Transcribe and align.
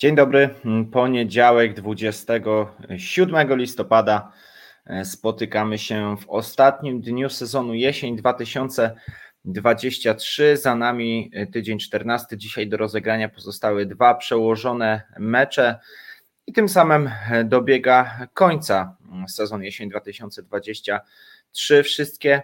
Dzień 0.00 0.14
dobry, 0.14 0.54
poniedziałek 0.92 1.74
27 1.74 3.56
listopada. 3.56 4.32
Spotykamy 5.04 5.78
się 5.78 6.16
w 6.16 6.30
ostatnim 6.30 7.00
dniu 7.00 7.28
sezonu 7.28 7.74
jesień 7.74 8.16
2023. 8.16 10.56
Za 10.56 10.74
nami 10.74 11.30
tydzień 11.52 11.78
14. 11.78 12.36
Dzisiaj 12.36 12.68
do 12.68 12.76
rozegrania 12.76 13.28
pozostały 13.28 13.86
dwa 13.86 14.14
przełożone 14.14 15.02
mecze 15.18 15.78
i 16.46 16.52
tym 16.52 16.68
samym 16.68 17.10
dobiega 17.44 18.26
końca 18.34 18.96
sezon 19.28 19.62
jesień 19.62 19.90
2023. 19.90 21.82
Wszystkie, 21.82 22.42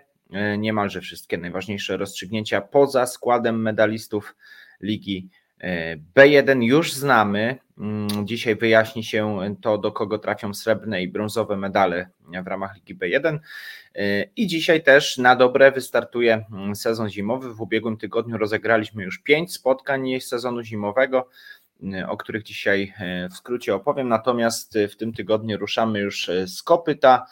niemalże 0.59 1.00
wszystkie 1.00 1.39
najważniejsze 1.39 1.96
rozstrzygnięcia 1.96 2.61
poza 2.61 3.07
składem 3.07 3.62
medalistów 3.62 4.36
Ligi 4.80 5.29
B1 6.17 6.63
już 6.63 6.93
znamy. 6.93 7.58
Mm, 7.79 8.26
dzisiaj 8.26 8.57
wyjaśni 8.57 9.04
się 9.04 9.39
to, 9.62 9.79
do 9.79 9.93
kogo 9.93 10.18
trafią 10.18 10.54
srebrne 10.54 11.03
i 11.03 11.08
brązowe 11.08 11.57
medale 11.57 12.08
w 12.45 12.46
ramach 12.46 12.75
Ligi 12.75 12.96
B1. 12.96 13.39
I 14.36 14.46
dzisiaj 14.46 14.82
też 14.82 15.18
na 15.18 15.36
dobre 15.36 15.72
wystartuje 15.72 16.45
mm, 16.53 16.76
sezon 16.76 17.11
zimowy. 17.11 17.54
W 17.54 17.61
ubiegłym 17.61 17.96
tygodniu 17.96 18.39
rozegraliśmy 18.39 19.04
już 19.04 19.18
pięć 19.18 19.53
spotkań 19.53 20.21
sezonu 20.21 20.62
zimowego, 20.62 21.29
mm, 21.82 22.11
o 22.11 22.17
których 22.17 22.43
dzisiaj 22.43 22.95
e, 22.98 23.29
w 23.29 23.34
skrócie 23.34 23.75
opowiem. 23.75 24.09
Natomiast 24.09 24.79
w 24.90 24.96
tym 24.96 25.12
tygodniu 25.12 25.59
ruszamy 25.59 26.00
już 26.00 26.29
e, 26.29 26.48
z 26.48 26.62
kopyta. 26.62 27.26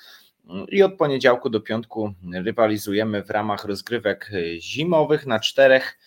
I 0.68 0.82
od 0.82 0.96
poniedziałku 0.96 1.50
do 1.50 1.60
piątku 1.60 2.14
rywalizujemy 2.32 3.24
w 3.24 3.30
ramach 3.30 3.64
rozgrywek 3.64 4.30
e, 4.32 4.60
zimowych 4.60 5.26
na 5.26 5.40
czterech 5.40 5.98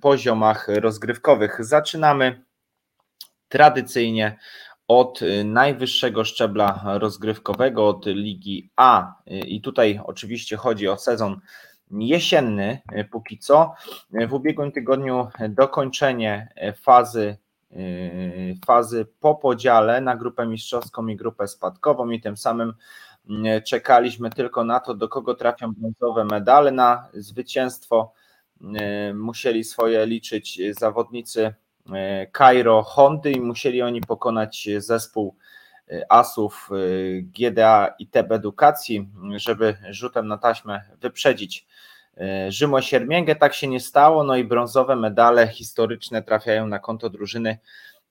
poziomach 0.00 0.68
rozgrywkowych. 0.68 1.64
Zaczynamy 1.64 2.44
tradycyjnie 3.48 4.38
od 4.88 5.20
najwyższego 5.44 6.24
szczebla 6.24 6.82
rozgrywkowego, 6.84 7.88
od 7.88 8.06
Ligi 8.06 8.70
A. 8.76 9.14
I 9.26 9.60
tutaj 9.60 10.00
oczywiście 10.04 10.56
chodzi 10.56 10.88
o 10.88 10.96
sezon 10.96 11.40
jesienny 11.90 12.80
póki 13.10 13.38
co. 13.38 13.74
W 14.28 14.32
ubiegłym 14.32 14.72
tygodniu 14.72 15.28
dokończenie 15.48 16.48
fazy 16.82 17.36
fazy 18.66 19.06
po 19.20 19.34
podziale 19.34 20.00
na 20.00 20.16
grupę 20.16 20.46
mistrzowską 20.46 21.06
i 21.06 21.16
grupę 21.16 21.48
spadkową 21.48 22.10
i 22.10 22.20
tym 22.20 22.36
samym 22.36 22.74
czekaliśmy 23.66 24.30
tylko 24.30 24.64
na 24.64 24.80
to, 24.80 24.94
do 24.94 25.08
kogo 25.08 25.34
trafią 25.34 25.72
brązowe 25.72 26.24
medale 26.24 26.70
na 26.72 27.08
zwycięstwo 27.14 28.12
musieli 29.14 29.64
swoje 29.64 30.06
liczyć 30.06 30.60
zawodnicy 30.78 31.54
Cairo 32.32 32.80
e, 32.80 32.82
Hondy 32.82 33.32
i 33.32 33.40
musieli 33.40 33.82
oni 33.82 34.00
pokonać 34.00 34.68
zespół 34.78 35.36
e, 35.90 36.12
asów 36.12 36.70
GDA 37.22 37.94
i 37.98 38.06
TEB 38.06 38.32
Edukacji, 38.32 39.08
żeby 39.36 39.76
rzutem 39.90 40.28
na 40.28 40.38
taśmę 40.38 40.80
wyprzedzić 41.00 41.66
Rzymo 42.48 42.82
Siermięgę. 42.82 43.36
Tak 43.36 43.54
się 43.54 43.68
nie 43.68 43.80
stało, 43.80 44.24
no 44.24 44.36
i 44.36 44.44
brązowe 44.44 44.96
medale 44.96 45.48
historyczne 45.48 46.22
trafiają 46.22 46.66
na 46.66 46.78
konto 46.78 47.10
drużyny 47.10 47.58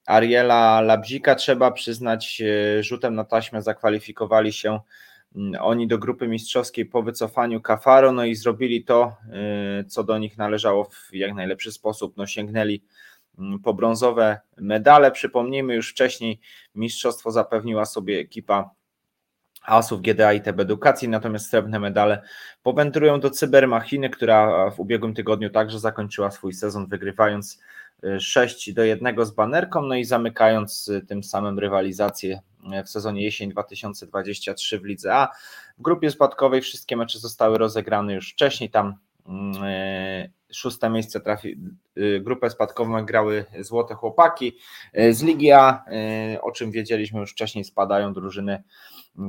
Ariela 0.06 0.82
Labzika. 0.82 1.36
Trzeba 1.36 1.72
przyznać, 1.72 2.42
rzutem 2.80 3.16
na 3.16 3.24
taśmę 3.24 3.62
zakwalifikowali 3.62 4.54
się 4.54 4.80
oni 5.60 5.88
do 5.88 5.98
grupy 5.98 6.28
mistrzowskiej 6.28 6.86
po 6.86 7.04
wycofaniu 7.04 7.62
Kafaro, 7.62 8.12
no 8.12 8.26
i 8.26 8.36
zrobili 8.36 8.84
to, 8.84 9.16
y, 9.82 9.86
co 9.86 10.04
do 10.04 10.18
nich 10.18 10.38
należało 10.38 10.84
w 10.84 11.14
jak 11.14 11.34
najlepszy 11.34 11.72
sposób. 11.72 12.18
No, 12.18 12.28
sięgnęli 12.28 12.84
mm, 13.40 13.60
po 13.60 13.74
brązowe 13.74 14.40
medale. 14.58 15.12
Przypomnijmy, 15.12 15.76
już 15.76 15.92
wcześniej 15.92 16.40
mistrzostwo 16.76 17.32
zapewniła 17.32 17.86
sobie 17.86 18.20
ekipa 18.20 18.70
Asów 19.64 20.02
GDA 20.02 20.34
i 20.34 20.42
TB 20.42 20.60
Edukacji, 20.60 21.10
natomiast 21.10 21.50
srebrne 21.50 21.80
medale 21.80 22.22
powędrują 22.64 23.20
do 23.20 23.30
Cybermachiny, 23.30 24.10
która 24.10 24.72
w 24.72 24.80
ubiegłym 24.80 25.14
tygodniu 25.14 25.50
także 25.50 25.80
zakończyła 25.80 26.32
swój 26.32 26.54
sezon, 26.54 26.88
wygrywając 26.88 27.60
6 28.20 28.70
y, 28.70 28.74
do 28.74 28.84
1 28.84 29.26
z 29.26 29.32
banerką, 29.32 29.82
no 29.82 29.96
i 29.96 30.06
zamykając 30.06 30.88
y, 30.88 31.02
tym 31.02 31.24
samym 31.24 31.60
rywalizację 31.60 32.42
w 32.86 32.90
sezonie 32.90 33.24
jesień 33.24 33.50
2023 33.50 34.80
w 34.80 34.84
Lidze 34.84 35.16
A. 35.16 35.30
W 35.78 35.82
grupie 35.82 36.12
spadkowej 36.12 36.62
wszystkie 36.62 36.98
mecze 36.98 37.20
zostały 37.20 37.58
rozegrane 37.58 38.14
już 38.14 38.32
wcześniej, 38.32 38.70
tam 38.70 38.96
mm, 39.26 39.64
e, 39.64 40.30
szóste 40.54 40.90
miejsce 40.90 41.20
trafi, 41.20 41.58
e, 41.98 42.20
grupę 42.20 42.50
spadkową 42.50 43.06
grały 43.06 43.46
Złote 43.60 43.96
Chłopaki. 43.96 44.58
E, 44.94 45.14
z 45.14 45.24
Ligi 45.24 45.52
A, 45.52 45.86
o 46.42 46.52
czym 46.52 46.72
wiedzieliśmy 46.72 47.20
już 47.20 47.32
wcześniej, 47.32 47.64
spadają 47.64 48.14
drużyny 48.14 48.64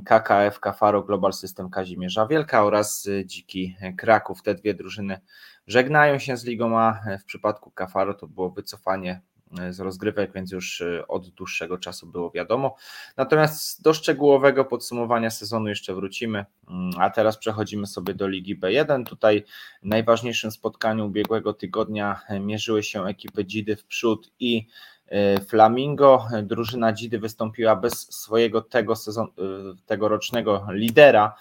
KKF, 0.04 0.60
Kafaro, 0.60 1.02
Global 1.02 1.32
System 1.32 1.70
Kazimierza 1.70 2.26
Wielka 2.26 2.64
oraz 2.64 3.08
Dziki 3.24 3.76
Kraków. 3.96 4.42
Te 4.42 4.54
dwie 4.54 4.74
drużyny 4.74 5.20
żegnają 5.66 6.18
się 6.18 6.36
z 6.36 6.44
Ligą 6.44 6.78
A. 6.78 7.00
W 7.20 7.24
przypadku 7.24 7.70
Kafaro 7.70 8.14
to 8.14 8.26
było 8.26 8.50
wycofanie 8.50 9.20
z 9.70 9.80
rozgrywek, 9.80 10.32
więc 10.32 10.52
już 10.52 10.80
y, 10.80 11.06
od 11.08 11.28
dłuższego 11.28 11.78
czasu 11.78 12.06
było 12.06 12.30
wiadomo. 12.30 12.76
Natomiast 13.16 13.82
do 13.82 13.94
szczegółowego 13.94 14.64
podsumowania 14.64 15.30
sezonu 15.30 15.68
jeszcze 15.68 15.94
wrócimy, 15.94 16.44
mm, 16.68 16.90
a 16.98 17.10
teraz 17.10 17.38
przechodzimy 17.38 17.86
sobie 17.86 18.14
do 18.14 18.28
Ligi 18.28 18.58
B1. 18.58 19.04
Tutaj 19.04 19.44
w 19.82 19.86
najważniejszym 19.86 20.50
spotkaniu 20.50 21.06
ubiegłego 21.06 21.54
tygodnia 21.54 22.20
e, 22.28 22.40
mierzyły 22.40 22.82
się 22.82 23.06
ekipy 23.06 23.44
Dzidy 23.44 23.76
w 23.76 23.84
przód 23.84 24.30
i 24.40 24.66
e, 25.06 25.40
Flamingo. 25.40 26.26
Drużyna 26.42 26.92
Dzidy 26.92 27.18
wystąpiła 27.18 27.76
bez 27.76 27.92
swojego 27.92 28.60
tego 28.60 28.96
sezon, 28.96 29.26
tegorocznego 29.86 30.66
lidera, 30.70 31.34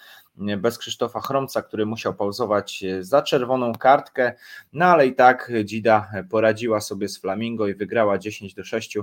bez 0.58 0.78
Krzysztofa 0.78 1.20
Chromca, 1.20 1.62
który 1.62 1.86
musiał 1.86 2.14
pauzować 2.14 2.84
e, 2.84 3.04
za 3.04 3.22
czerwoną 3.22 3.74
kartkę, 3.74 4.34
no 4.74 4.86
ale 4.86 5.08
i 5.08 5.16
tak 5.16 5.52
Dzida 5.64 6.12
poradziła 6.30 6.82
sobie 6.82 7.10
z 7.10 7.20
Flamingo 7.20 7.68
i 7.68 7.76
wygrała 7.76 8.18
10 8.18 8.54
do 8.54 8.64
6 8.64 8.98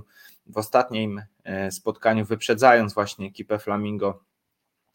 w 0.46 0.58
ostatnim 0.58 1.22
e, 1.44 1.70
spotkaniu, 1.70 2.24
wyprzedzając 2.24 2.94
właśnie 2.94 3.26
ekipę 3.26 3.58
Flamingo 3.58 4.24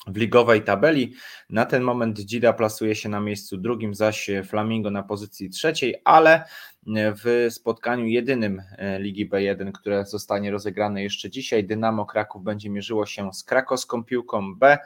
w 0.07 0.17
ligowej 0.17 0.63
tabeli. 0.63 1.13
Na 1.49 1.65
ten 1.65 1.83
moment 1.83 2.19
Dzida 2.19 2.53
plasuje 2.53 2.95
się 2.95 3.09
na 3.09 3.19
miejscu 3.19 3.57
drugim, 3.57 3.95
zaś 3.95 4.29
Flamingo 4.43 4.91
na 4.91 5.03
pozycji 5.03 5.49
trzeciej, 5.49 5.95
ale 6.03 6.43
w 6.87 7.47
spotkaniu 7.49 8.07
jedynym 8.07 8.61
e, 8.77 8.99
Ligi 8.99 9.29
B1, 9.29 9.71
które 9.71 10.05
zostanie 10.05 10.51
rozegrane 10.51 11.03
jeszcze 11.03 11.29
dzisiaj, 11.29 11.63
Dynamo 11.63 12.05
Kraków 12.05 12.43
będzie 12.43 12.69
mierzyło 12.69 13.05
się 13.05 13.33
z 13.33 13.43
krakowską 13.43 14.03
piłką 14.03 14.55
B 14.55 14.77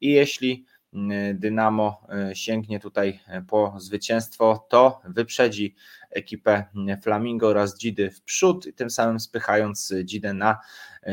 i 0.00 0.12
jeśli 0.12 0.64
Dynamo 1.34 2.06
e, 2.08 2.36
sięgnie 2.36 2.80
tutaj 2.80 3.20
e, 3.28 3.42
po 3.42 3.74
zwycięstwo, 3.78 4.66
to 4.68 5.00
wyprzedzi 5.04 5.74
ekipę 6.10 6.64
Flamingo 7.02 7.48
oraz 7.48 7.78
Dzidy 7.78 8.10
w 8.10 8.22
przód, 8.22 8.68
tym 8.76 8.90
samym 8.90 9.20
spychając 9.20 9.92
Dzidę 10.04 10.34
na 10.34 10.58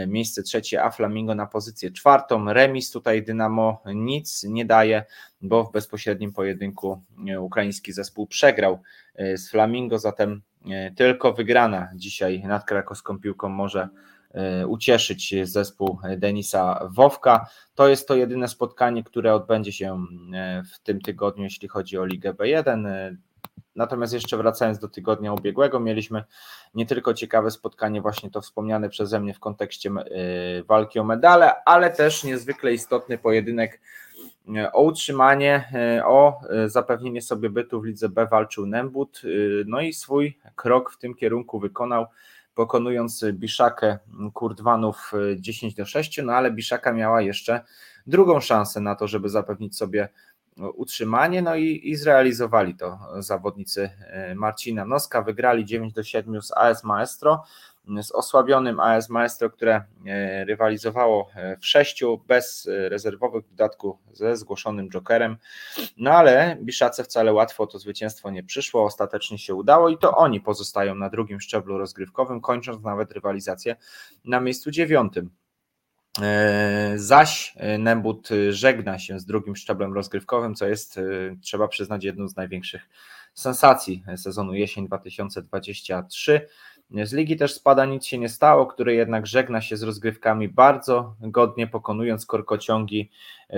miejsce 0.08 0.44
trzecie, 0.44 0.84
a 0.84 0.92
Flamingo 0.92 1.36
na 1.36 1.46
pozycję 1.46 1.92
czwartą. 1.92 2.54
Remis 2.54 2.92
tutaj 2.92 3.24
Dynamo 3.24 3.84
nic 3.86 4.44
nie 4.44 4.66
daje, 4.66 5.06
bo 5.42 5.64
w 5.64 5.72
bezpośrednim 5.72 6.34
pojedynku 6.34 7.04
ukraiński 7.40 7.94
zespół 7.94 8.28
przegrał 8.28 8.80
z 9.36 9.50
Flamingo, 9.50 10.00
zatem 10.00 10.42
tylko 10.96 11.34
wygrana 11.34 11.92
dzisiaj 11.96 12.44
nad 12.44 12.66
krakowską 12.66 13.20
piłką 13.20 13.50
może 13.50 13.90
ucieszyć 14.68 15.36
zespół 15.44 16.00
Denisa 16.18 16.88
Wowka. 16.92 17.50
To 17.76 17.88
jest 17.88 18.08
to 18.08 18.16
jedyne 18.16 18.48
spotkanie, 18.48 19.04
które 19.04 19.34
odbędzie 19.34 19.72
się 19.72 20.06
e, 20.34 20.64
w 20.74 20.80
tym 20.80 21.02
tygodniu, 21.02 21.44
jeśli 21.44 21.68
chodzi 21.68 21.98
o 21.98 22.06
Ligę 22.06 22.34
B1. 22.34 22.88
E, 22.88 23.16
natomiast 23.76 24.14
jeszcze 24.14 24.38
wracając 24.38 24.80
do 24.80 24.88
tygodnia 24.88 25.34
ubiegłego, 25.34 25.80
mieliśmy 25.80 26.24
nie 26.74 26.86
tylko 26.86 27.14
ciekawe 27.14 27.52
spotkanie, 27.52 28.02
właśnie 28.02 28.32
to 28.32 28.42
wspomniane 28.42 28.90
przeze 28.90 29.20
mnie 29.20 29.34
w 29.34 29.40
kontekście 29.40 29.92
walki 30.68 31.00
o 31.00 31.04
medale, 31.04 31.64
ale 31.64 31.90
też 31.90 32.24
niezwykle 32.24 32.74
istotny 32.74 33.18
pojedynek 33.18 33.82
o 34.74 34.82
utrzymanie, 34.82 35.72
o 36.06 36.42
zapewnienie 36.66 37.22
sobie 37.22 37.50
bytu 37.50 37.82
w 37.82 37.86
Lidze 37.86 38.10
B 38.10 38.28
walczył 38.28 38.66
Nembut, 38.66 39.22
no 39.66 39.82
i 39.82 39.94
swój 39.94 40.38
krok 40.56 40.92
w 40.92 40.98
tym 40.98 41.16
kierunku 41.16 41.60
wykonał 41.60 42.06
pokonując 42.56 43.26
Biszakę 43.34 44.00
Kurdwanów 44.34 45.12
10 45.38 45.74
do 45.74 45.86
6, 45.86 46.20
no 46.24 46.34
ale 46.34 46.52
Biszaka 46.52 46.94
miała 46.94 47.22
jeszcze 47.22 47.62
drugą 48.08 48.40
szansę 48.40 48.82
na 48.82 48.96
to, 48.96 49.08
żeby 49.08 49.30
zapewnić 49.30 49.78
sobie 49.78 50.10
utrzymanie, 50.58 51.42
no 51.42 51.56
i, 51.56 51.82
i 51.84 51.96
zrealizowali 51.96 52.76
to 52.76 53.00
zawodnicy 53.20 53.90
Marcina 54.36 54.86
Noska, 54.86 55.22
wygrali 55.22 55.66
9 55.66 55.94
do 55.94 56.04
7 56.04 56.42
z 56.42 56.52
AS 56.52 56.84
Maestro, 56.84 57.44
z 58.02 58.12
osłabionym 58.12 58.80
AS 58.80 59.10
Maestro, 59.10 59.50
które 59.50 59.84
e, 60.08 60.46
rywalizowało 60.46 61.30
e, 61.36 61.58
w 61.58 61.66
sześciu, 61.66 62.24
bez 62.28 62.68
e, 62.68 62.90
rezerwowych, 62.90 63.46
w 63.46 63.50
dodatku 63.50 63.98
ze 64.14 64.38
zgłoszonym 64.38 64.90
jokerem. 64.90 65.38
No 65.98 66.12
ale 66.12 66.58
Biszace 66.62 67.04
wcale 67.04 67.34
łatwo 67.34 67.68
to 67.68 67.80
zwycięstwo 67.80 68.32
nie 68.32 68.44
przyszło, 68.44 68.86
ostatecznie 68.86 69.38
się 69.38 69.56
udało 69.56 69.90
i 69.90 69.98
to 69.98 70.18
oni 70.18 70.42
pozostają 70.42 70.96
na 70.96 71.10
drugim 71.10 71.42
szczeblu 71.42 71.78
rozgrywkowym, 71.78 72.42
kończąc 72.42 72.84
nawet 72.84 73.12
rywalizację 73.12 73.76
na 74.26 74.40
miejscu 74.40 74.72
dziewiątym. 74.72 75.30
Zaś 76.96 77.56
Nembut 77.80 78.30
żegna 78.50 79.00
się 79.00 79.20
z 79.20 79.26
drugim 79.26 79.56
szczeblem 79.56 79.94
rozgrywkowym, 79.94 80.56
co 80.56 80.68
jest, 80.68 81.00
trzeba 81.42 81.68
przyznać, 81.68 82.04
jedną 82.04 82.28
z 82.28 82.36
największych 82.36 82.90
sensacji 83.34 84.04
sezonu 84.16 84.54
jesień 84.54 84.88
2023. 84.88 86.48
Z 87.04 87.14
ligi 87.14 87.38
też 87.38 87.54
spada 87.54 87.86
nic 87.86 88.06
się 88.06 88.18
nie 88.18 88.30
stało, 88.30 88.66
który 88.66 88.96
jednak 88.96 89.28
żegna 89.28 89.62
się 89.62 89.78
z 89.78 89.84
rozgrywkami 89.84 90.50
bardzo 90.50 91.16
godnie, 91.22 91.68
pokonując 91.68 92.26
korkociągi 92.26 93.10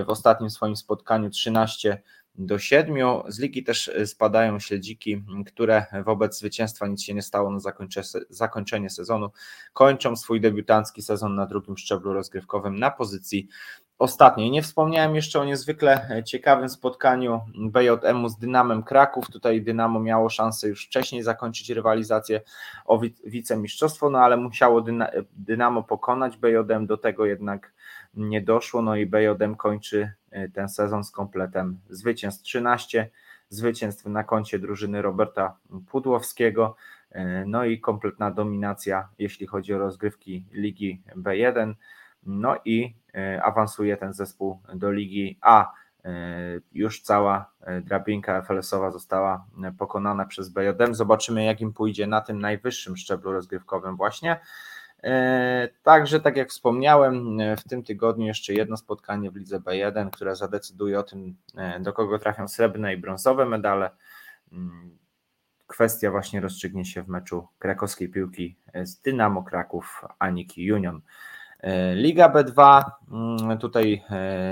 w 0.05 0.09
ostatnim 0.09 0.49
swoim 0.49 0.75
spotkaniu 0.75 1.29
13 1.29 2.01
do 2.35 2.59
7. 2.59 2.95
Z 3.27 3.39
ligi 3.39 3.63
też 3.63 3.91
spadają 4.05 4.59
śledziki, 4.59 5.23
które 5.45 5.85
wobec 6.05 6.39
zwycięstwa 6.39 6.87
nic 6.87 7.03
się 7.03 7.13
nie 7.13 7.21
stało 7.21 7.51
na 7.51 7.59
zakończenie 8.29 8.89
sezonu. 8.89 9.29
Kończą 9.73 10.15
swój 10.15 10.41
debiutancki 10.41 11.01
sezon 11.01 11.35
na 11.35 11.45
drugim 11.45 11.77
szczeblu 11.77 12.13
rozgrywkowym 12.13 12.79
na 12.79 12.91
pozycji 12.91 13.47
ostatniej. 14.03 14.51
Nie 14.51 14.61
wspomniałem 14.61 15.15
jeszcze 15.15 15.39
o 15.39 15.45
niezwykle 15.45 16.23
ciekawym 16.25 16.69
spotkaniu 16.69 17.41
BJM 17.55 18.29
z 18.29 18.37
Dynamem 18.37 18.83
Kraków. 18.83 19.31
Tutaj 19.31 19.61
Dynamo 19.61 19.99
miało 19.99 20.29
szansę 20.29 20.67
już 20.67 20.85
wcześniej 20.85 21.23
zakończyć 21.23 21.69
rywalizację 21.69 22.41
o 22.85 23.01
wicemistrzostwo, 23.25 24.09
no 24.09 24.19
ale 24.19 24.37
musiało 24.37 24.83
Dynamo 25.33 25.83
pokonać 25.83 26.37
BJM, 26.37 26.85
do 26.85 26.97
tego 26.97 27.25
jednak 27.25 27.73
nie 28.13 28.41
doszło, 28.41 28.81
no 28.81 28.95
i 28.95 29.05
BJM 29.05 29.55
kończy 29.55 30.11
e, 30.31 30.49
ten 30.49 30.69
sezon 30.69 31.03
z 31.03 31.11
kompletem 31.11 31.79
zwycięstw 31.89 32.43
13, 32.43 33.09
zwycięstw 33.49 34.05
na 34.05 34.23
koncie 34.23 34.59
drużyny 34.59 35.01
Roberta 35.01 35.57
Pudłowskiego, 35.89 36.75
e, 37.11 37.45
no 37.47 37.65
i 37.65 37.79
kompletna 37.79 38.31
dominacja, 38.31 39.09
jeśli 39.19 39.47
chodzi 39.47 39.73
o 39.73 39.77
rozgrywki 39.77 40.45
Ligi 40.51 41.01
B1, 41.15 41.73
no 42.25 42.55
i 42.65 42.95
e, 43.15 43.43
awansuje 43.43 43.97
ten 43.97 44.13
zespół 44.13 44.59
do 44.75 44.91
Ligi 44.91 45.37
A. 45.41 45.71
Już 46.71 47.01
cała 47.01 47.51
drabinka 47.81 48.41
FLS-owa 48.41 48.91
została 48.91 49.45
pokonana 49.77 50.25
przez 50.25 50.49
BJM. 50.49 50.95
Zobaczymy, 50.95 51.43
jak 51.43 51.61
im 51.61 51.73
pójdzie 51.73 52.07
na 52.07 52.21
tym 52.21 52.39
najwyższym 52.39 52.97
szczeblu 52.97 53.31
rozgrywkowym 53.31 53.95
właśnie. 53.95 54.39
E, 55.03 55.69
także, 55.83 56.19
tak 56.19 56.37
jak 56.37 56.49
wspomniałem, 56.49 57.39
e, 57.39 57.57
w 57.57 57.63
tym 57.63 57.83
tygodniu 57.83 58.25
jeszcze 58.25 58.53
jedno 58.53 58.77
spotkanie 58.77 59.31
w 59.31 59.35
Lidze 59.35 59.59
B1, 59.59 60.09
które 60.09 60.35
zadecyduje 60.35 60.99
o 60.99 61.03
tym, 61.03 61.35
e, 61.55 61.79
do 61.79 61.93
kogo 61.93 62.19
trafią 62.19 62.47
srebrne 62.47 62.93
i 62.93 62.97
brązowe 62.97 63.45
medale. 63.45 63.89
Mm, 64.51 64.97
kwestia 65.67 66.11
właśnie 66.11 66.41
rozstrzygnie 66.41 66.85
się 66.85 67.03
w 67.03 67.07
meczu 67.07 67.47
krakowskiej 67.59 68.09
piłki 68.09 68.57
z 68.83 69.01
Dynamo 69.01 69.43
Kraków 69.43 70.01
Aniki 70.19 70.73
Union. 70.73 71.01
Liga 71.93 72.29
B2, 72.29 72.83
mm, 73.11 73.57
tutaj 73.57 74.03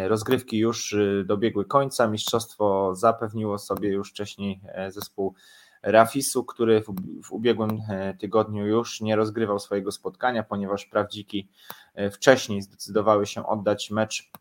rozgrywki 0.08 0.58
już 0.58 0.96
dobiegły 1.26 1.66
końca. 1.66 2.08
Mistrzostwo 2.08 2.96
zapewniło 2.96 3.58
sobie 3.58 3.90
już 3.90 4.10
wcześniej 4.10 4.62
zespół 4.88 5.36
Rafisu, 5.84 6.44
który 6.44 6.84
w, 7.24 7.32
ubiegłym 7.32 7.82
e, 7.90 8.14
tygodniu 8.14 8.68
już 8.68 9.02
nie 9.02 9.16
rozgrywał 9.16 9.60
swojego 9.60 9.92
spotkania, 9.92 10.44
ponieważ 10.44 10.86
prawdziki 10.86 11.50
e, 11.96 12.12
wcześniej 12.12 12.62
zdecydowały 12.62 13.26
się 13.26 13.46
oddać 13.46 13.92
mecz 13.92 14.32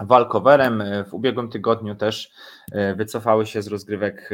walkowerem. 0.00 0.80
E, 0.80 1.04
w 1.04 1.14
ubiegłym 1.14 1.48
tygodniu 1.48 1.94
też 1.94 2.32
wycofały 2.96 3.46
się 3.46 3.62
z 3.62 3.66
rozgrywek, 3.66 4.30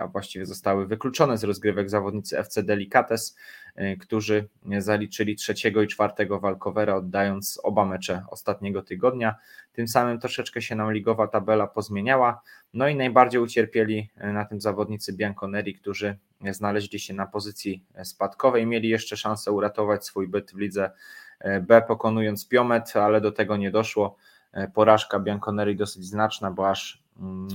a 0.00 0.06
właściwie 0.06 0.46
zostały 0.46 0.86
wykluczone 0.86 1.38
z 1.38 1.44
rozgrywek 1.44 1.90
zawodnicy 1.90 2.38
FC 2.38 2.62
Delicates, 2.62 3.36
którzy 4.00 4.48
zaliczyli 4.78 5.36
trzeciego 5.36 5.82
i 5.82 5.88
czwartego 5.88 6.40
walkowera, 6.40 6.94
oddając 6.94 7.60
oba 7.62 7.84
mecze 7.84 8.24
ostatniego 8.30 8.82
tygodnia. 8.82 9.34
Tym 9.72 9.88
samym 9.88 10.18
troszeczkę 10.18 10.62
się 10.62 10.74
nam 10.74 10.92
ligowa 10.92 11.28
tabela 11.28 11.66
pozmieniała. 11.66 12.42
No 12.74 12.88
i 12.88 12.96
najbardziej 12.96 13.40
ucierpieli 13.40 14.10
e, 14.16 14.32
na 14.32 14.44
tym 14.44 14.60
zawodnicy 14.60 15.12
Bianconeri, 15.12 15.74
którzy 15.74 16.18
znaleźli 16.50 17.00
się 17.00 17.14
na 17.14 17.26
pozycji 17.26 17.84
spadkowej, 18.04 18.66
mieli 18.66 18.88
jeszcze 18.88 19.16
szansę 19.16 19.52
uratować 19.52 20.06
swój 20.06 20.28
byt 20.28 20.52
w 20.52 20.58
lidze 20.58 20.90
e, 21.40 21.60
B, 21.60 21.82
pokonując 21.82 22.48
Piomet, 22.48 22.96
ale 22.96 23.20
do 23.20 23.32
tego 23.32 23.56
nie 23.56 23.70
doszło. 23.70 24.16
E, 24.52 24.68
porażka 24.68 25.20
Bianconeri 25.20 25.76
dosyć 25.76 26.04
znaczna, 26.04 26.50
bo 26.50 26.68
aż, 26.70 27.02
mm, 27.20 27.48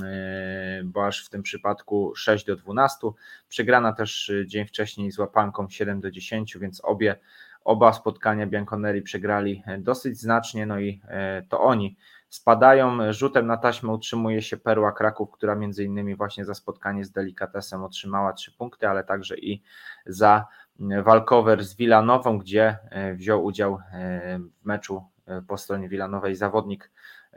bo 0.84 1.06
aż 1.06 1.26
w 1.26 1.30
tym 1.30 1.44
przypadku 1.44 2.14
6 2.16 2.46
do 2.46 2.56
12. 2.56 3.08
Przegrana 3.50 3.94
też 3.94 4.32
dzień 4.46 4.68
wcześniej 4.68 5.12
z 5.12 5.20
łapanką 5.20 5.70
7 5.70 6.02
do 6.02 6.12
10, 6.12 6.58
więc 6.58 6.82
obie, 6.84 7.16
oba 7.64 7.94
spotkania 7.94 8.48
Bianconeri 8.48 9.02
przegrali 9.02 9.64
dosyć 9.80 10.20
znacznie, 10.20 10.66
no 10.66 10.80
i 10.80 11.02
to 11.50 11.62
oni 11.62 11.98
spadają. 12.30 13.14
Rzutem 13.14 13.48
na 13.48 13.58
taśmę 13.58 13.92
utrzymuje 13.92 14.42
się 14.42 14.58
Perła 14.58 14.92
Kraków, 14.92 15.32
która 15.32 15.56
między 15.56 15.84
innymi 15.84 16.16
właśnie 16.16 16.46
za 16.46 16.54
spotkanie 16.54 17.06
z 17.06 17.12
Delikatesem 17.12 17.84
otrzymała 17.84 18.34
trzy 18.34 18.52
punkty, 18.52 18.88
ale 18.88 19.04
także 19.04 19.38
i 19.38 19.64
za 20.06 20.46
walkover 20.80 21.64
z 21.64 21.76
Wilanową, 21.76 22.38
gdzie 22.38 22.78
e, 22.90 23.14
wziął 23.14 23.46
udział 23.46 23.80
e, 23.94 24.40
w 24.40 24.66
meczu 24.66 24.98
e, 24.98 25.17
po 25.48 25.58
stronie 25.58 25.90
Wilanowej 25.90 26.36
zawodnik, 26.36 26.92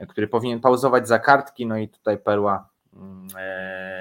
który 0.09 0.27
powinien 0.27 0.59
pauzować 0.59 1.07
za 1.07 1.19
kartki, 1.19 1.65
no 1.65 1.77
i 1.77 1.89
tutaj 1.89 2.17
Perła 2.17 2.69
mm, 2.93 3.27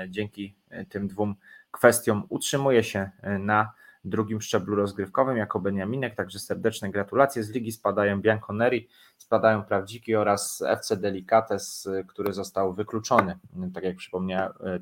dzięki 0.08 0.54
tym 0.88 1.08
dwóm 1.08 1.34
kwestiom 1.70 2.26
utrzymuje 2.28 2.84
się 2.84 3.10
na 3.38 3.72
drugim 4.04 4.40
szczeblu 4.40 4.76
rozgrywkowym 4.76 5.36
jako 5.36 5.60
Beniaminek, 5.60 6.14
także 6.14 6.38
serdeczne 6.38 6.90
gratulacje. 6.90 7.42
Z 7.42 7.50
ligi 7.50 7.72
spadają 7.72 8.20
Bianconeri, 8.20 8.88
spadają 9.16 9.64
Prawdziki 9.64 10.16
oraz 10.16 10.62
FC 10.66 10.96
Delicates, 10.96 11.88
który 12.08 12.32
został 12.32 12.74
wykluczony, 12.74 13.38
tak 13.74 13.84
jak, 13.84 13.96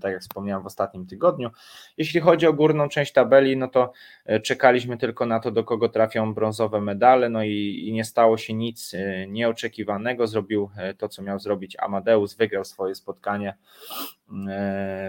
tak 0.01 0.13
jak 0.13 0.23
wspomniałem 0.23 0.63
w 0.63 0.67
ostatnim 0.67 1.07
tygodniu. 1.07 1.51
Jeśli 1.97 2.21
chodzi 2.21 2.47
o 2.47 2.53
górną 2.53 2.89
część 2.89 3.13
tabeli, 3.13 3.57
no 3.57 3.69
to 3.69 3.93
e, 4.25 4.41
czekaliśmy 4.41 4.99
tylko 4.99 5.27
na 5.27 5.41
to, 5.41 5.51
do 5.51 5.65
kogo 5.65 5.89
trafią 5.89 6.35
brązowe 6.35 6.81
medale, 6.81 7.29
no 7.29 7.43
i, 7.43 7.85
i 7.89 7.93
nie 7.93 8.05
stało 8.05 8.39
się 8.39 8.55
nic 8.55 8.95
e, 8.95 9.27
nieoczekiwanego. 9.27 10.27
Zrobił 10.27 10.71
e, 10.77 10.95
to, 10.95 11.09
co 11.09 11.23
miał 11.23 11.39
zrobić 11.39 11.77
Amadeus, 11.79 12.35
wygrał 12.35 12.65
swoje 12.65 12.95
spotkanie 12.95 13.57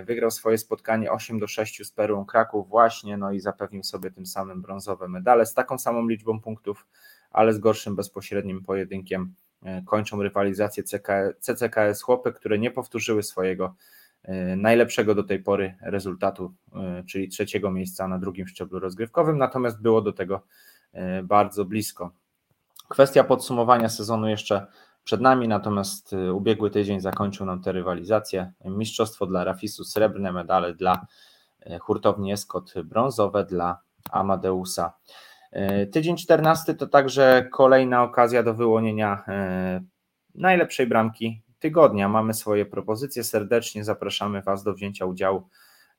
wygrał 0.05 0.31
swoje 0.31 0.57
spotkanie 0.57 1.11
8 1.11 1.39
do 1.39 1.47
6 1.47 1.85
z 1.85 1.91
Perłą 1.91 2.25
Kraków 2.25 2.69
właśnie, 2.69 3.17
no 3.17 3.31
i 3.31 3.39
zapewnił 3.39 3.83
sobie 3.83 4.11
tym 4.11 4.25
samym 4.25 4.61
brązowe 4.61 5.07
medale 5.07 5.45
z 5.45 5.53
taką 5.53 5.77
samą 5.77 6.07
liczbą 6.07 6.39
punktów 6.39 6.85
ale 7.31 7.53
z 7.53 7.59
gorszym 7.59 7.95
bezpośrednim 7.95 8.63
pojedynkiem 8.63 9.33
e, 9.63 9.81
kończą 9.81 10.23
rywalizację 10.23 10.83
CCKS 11.39 12.01
Chłopy, 12.01 12.33
które 12.33 12.59
nie 12.59 12.71
powtórzyły 12.71 13.23
swojego 13.23 13.75
e, 14.23 14.55
najlepszego 14.55 15.15
do 15.15 15.23
tej 15.23 15.39
pory 15.39 15.75
rezultatu, 15.81 16.53
e, 16.75 17.03
czyli 17.03 17.29
trzeciego 17.29 17.71
miejsca 17.71 18.07
na 18.07 18.19
drugim 18.19 18.47
szczeblu 18.47 18.79
rozgrywkowym, 18.79 19.37
natomiast 19.37 19.81
było 19.81 20.01
do 20.01 20.13
tego 20.13 20.41
bardzo 21.23 21.65
blisko. 21.65 22.11
Kwestia 22.87 23.23
podsumowania 23.23 23.89
sezonu 23.89 24.27
jeszcze 24.27 24.67
przed 25.03 25.21
nami, 25.21 25.47
natomiast 25.47 26.15
ubiegły 26.33 26.71
tydzień 26.71 26.99
zakończył 26.99 27.45
nam 27.45 27.61
tę 27.61 27.71
rywalizację. 27.71 28.51
Mistrzostwo 28.65 29.25
dla 29.25 29.43
Rafisu, 29.43 29.83
srebrne 29.83 30.31
medale 30.31 30.73
dla 30.73 31.05
hurtowni 31.81 32.31
Eskot, 32.31 32.73
brązowe 32.83 33.45
dla 33.45 33.79
Amadeusa. 34.11 34.93
E, 35.51 35.85
tydzień 35.85 36.17
14 36.17 36.73
to 36.73 36.87
także 36.87 37.47
kolejna 37.51 38.03
okazja 38.03 38.43
do 38.43 38.53
wyłonienia 38.53 39.25
najlepszej 40.35 40.87
bramki 40.87 41.41
tygodnia. 41.59 42.09
Mamy 42.09 42.33
swoje 42.33 42.65
propozycje. 42.65 43.23
Serdecznie 43.23 43.83
zapraszamy 43.83 44.41
Was 44.41 44.63
do 44.63 44.73
wzięcia 44.73 45.05
udziału 45.05 45.47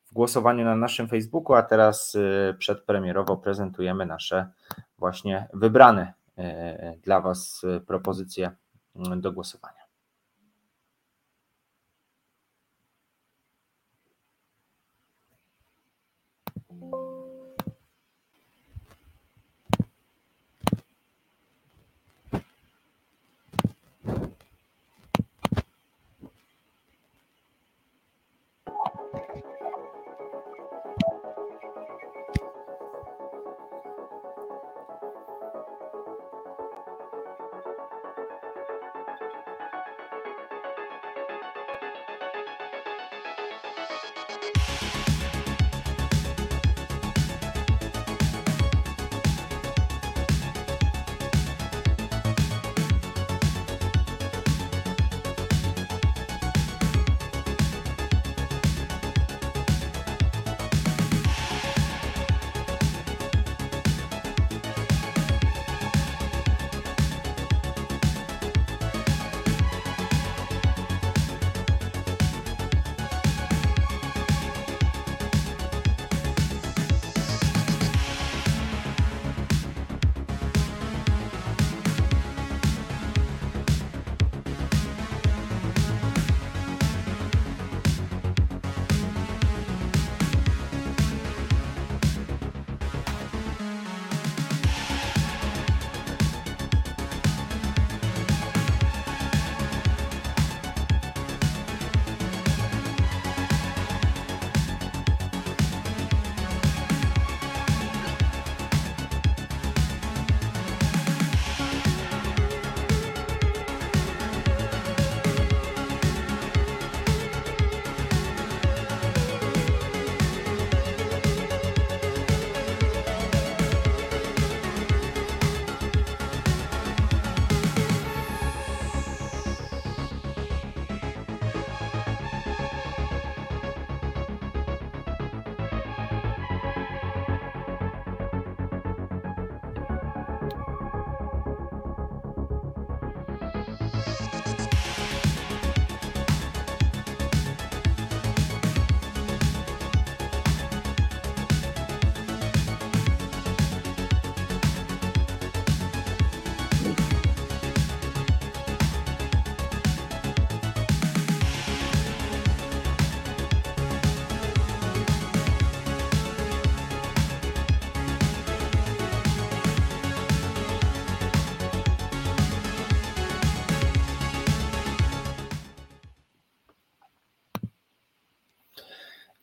w 0.05 0.13
głosowaniu 0.13 0.65
na 0.65 0.77
naszym 0.77 1.09
Facebooku, 1.09 1.57
a 1.57 1.63
teraz 1.63 2.17
przedpremierowo 2.59 3.37
prezentujemy 3.37 4.07
nasze 4.07 4.51
właśnie 4.99 5.49
wybrane 5.55 6.13
dla 7.03 7.21
Was 7.21 7.63
propozycje 7.87 8.51
do 9.17 9.33
głosowania. 9.33 9.80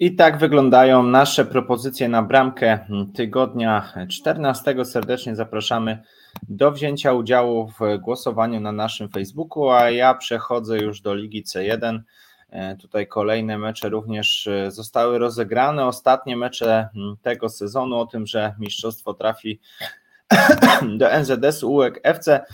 I 0.08 0.16
tak 0.16 0.38
wyglądają 0.38 1.04
nasze 1.04 1.46
propozycje 1.46 2.10
na 2.10 2.24
bramkę 2.24 2.80
tygodnia 3.16 3.94
14. 4.10 4.86
Serdecznie 4.86 5.36
zapraszamy 5.36 6.04
do 6.50 6.72
wzięcia 6.72 7.14
udziału 7.14 7.68
w 7.68 7.98
głosowaniu 8.00 8.60
na 8.60 8.72
naszym 8.72 9.10
Facebooku, 9.10 9.70
a 9.70 9.90
ja 9.90 10.14
przechodzę 10.14 10.80
już 10.80 11.02
do 11.02 11.16
Ligi 11.16 11.44
C1. 11.44 12.00
E, 12.50 12.76
tutaj 12.76 13.08
kolejne 13.08 13.58
mecze 13.58 13.90
również 13.90 14.48
e, 14.48 14.72
zostały 14.72 15.18
rozegrane. 15.18 15.86
Ostatnie 15.86 16.38
mecze 16.38 16.90
tego 17.22 17.50
sezonu 17.50 17.96
o 17.96 18.06
tym, 18.06 18.28
że 18.28 18.56
mistrzostwo 18.60 19.14
trafi 19.14 19.60
do 21.00 21.08
NZS 21.20 21.64
UEK 21.64 22.00
FC 22.04 22.46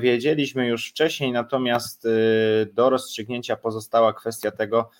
wiedzieliśmy 0.00 0.66
już 0.66 0.90
wcześniej, 0.90 1.32
natomiast 1.32 2.06
e, 2.06 2.08
do 2.66 2.90
rozstrzygnięcia 2.90 3.56
pozostała 3.56 4.12
kwestia 4.12 4.50
tego, 4.50 4.90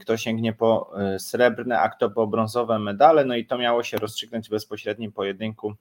kto 0.00 0.16
sięgnie 0.16 0.52
po 0.52 0.92
srebrne, 1.18 1.80
a 1.80 1.88
kto 1.88 2.10
po 2.10 2.26
brązowe 2.26 2.78
medale. 2.78 3.24
No 3.24 3.36
i 3.36 3.46
to 3.46 3.58
miało 3.58 3.82
się 3.82 3.96
rozstrzygnąć 3.96 4.46
w 4.46 4.50
bezpośrednim 4.50 5.12
pojedynku 5.12 5.74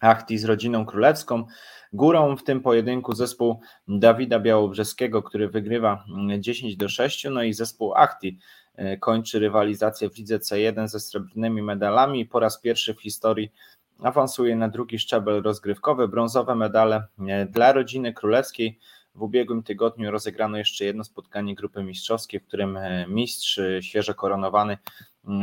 Achti 0.00 0.38
z 0.38 0.44
rodziną 0.44 0.86
królewską. 0.86 1.44
Górą 1.92 2.36
w 2.36 2.44
tym 2.44 2.60
pojedynku 2.60 3.14
zespół 3.14 3.60
Dawida 3.88 4.40
Białobrzeskiego, 4.40 5.22
który 5.22 5.48
wygrywa 5.48 6.04
10 6.38 6.76
do 6.76 6.88
6, 6.88 7.26
no 7.30 7.42
i 7.42 7.52
zespół 7.52 7.94
Achti 7.94 8.38
e, 8.74 8.96
kończy 8.96 9.38
rywalizację 9.38 10.10
w 10.10 10.16
lidze 10.16 10.38
C1 10.38 10.88
ze 10.88 11.00
srebrnymi 11.00 11.62
medalami. 11.62 12.26
Po 12.26 12.40
raz 12.40 12.60
pierwszy 12.60 12.94
w 12.94 13.02
historii 13.02 13.52
awansuje 14.02 14.56
na 14.56 14.68
drugi 14.68 14.98
szczebel 14.98 15.42
rozgrywkowy. 15.42 16.08
Brązowe 16.08 16.54
medale 16.54 17.04
e, 17.28 17.46
dla 17.46 17.72
rodziny 17.72 18.12
królewskiej. 18.12 18.78
W 19.20 19.22
ubiegłym 19.22 19.62
tygodniu 19.62 20.10
rozegrano 20.10 20.58
jeszcze 20.58 20.84
jedno 20.84 21.04
spotkanie 21.04 21.54
grupy 21.54 21.82
mistrzowskiej, 21.82 22.40
w 22.40 22.46
którym 22.46 22.76
e, 22.76 23.06
mistrz 23.06 23.60
świeżo 23.80 24.14
koronowany 24.14 24.78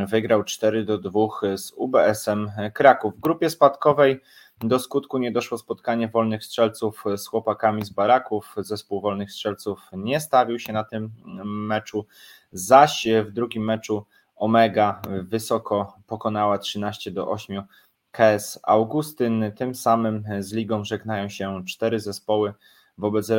wygrał 0.07 0.43
4 0.43 0.85
do 0.85 0.97
2 0.97 1.57
z 1.57 1.71
UBS-em 1.75 2.51
Kraków. 2.73 3.15
W 3.15 3.19
grupie 3.19 3.49
spadkowej 3.49 4.21
do 4.59 4.79
skutku 4.79 5.17
nie 5.17 5.31
doszło 5.31 5.57
spotkanie 5.57 6.07
wolnych 6.07 6.43
strzelców 6.43 7.03
z 7.17 7.27
chłopakami 7.27 7.85
z 7.85 7.89
baraków. 7.89 8.55
Zespół 8.57 9.01
wolnych 9.01 9.31
strzelców 9.31 9.79
nie 9.93 10.19
stawił 10.19 10.59
się 10.59 10.73
na 10.73 10.83
tym 10.83 11.11
meczu, 11.45 12.05
zaś 12.51 13.07
w 13.25 13.31
drugim 13.31 13.63
meczu 13.63 14.05
Omega 14.35 15.01
wysoko 15.23 15.97
pokonała 16.07 16.57
13 16.57 17.11
do 17.11 17.29
8 17.29 17.63
KS 18.11 18.59
Augustyn. 18.63 19.51
Tym 19.55 19.75
samym 19.75 20.23
z 20.39 20.53
ligą 20.53 20.83
żegnają 20.83 21.29
się 21.29 21.65
cztery 21.65 21.99
zespoły 21.99 22.53
wobec 22.97 23.29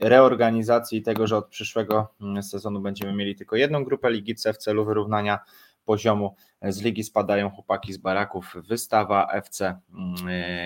reorganizacji 0.00 1.02
tego, 1.02 1.26
że 1.26 1.36
od 1.36 1.48
przyszłego 1.48 2.14
sezonu 2.42 2.80
będziemy 2.80 3.12
mieli 3.12 3.36
tylko 3.36 3.56
jedną 3.56 3.84
grupę 3.84 4.10
Ligi 4.10 4.34
C 4.34 4.52
w 4.52 4.58
celu 4.58 4.84
wyrównania 4.84 5.38
poziomu 5.84 6.34
z 6.62 6.82
ligi 6.82 7.04
spadają 7.04 7.50
chłopaki 7.50 7.92
z 7.92 7.96
baraków 7.96 8.54
Wystawa, 8.68 9.28
FC 9.32 9.80
mm, 9.94 10.14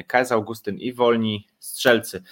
KS 0.07 0.33
Augustyn 0.33 0.77
i 0.77 0.93
Wolni 0.93 1.47
Strzelcy. 1.59 2.23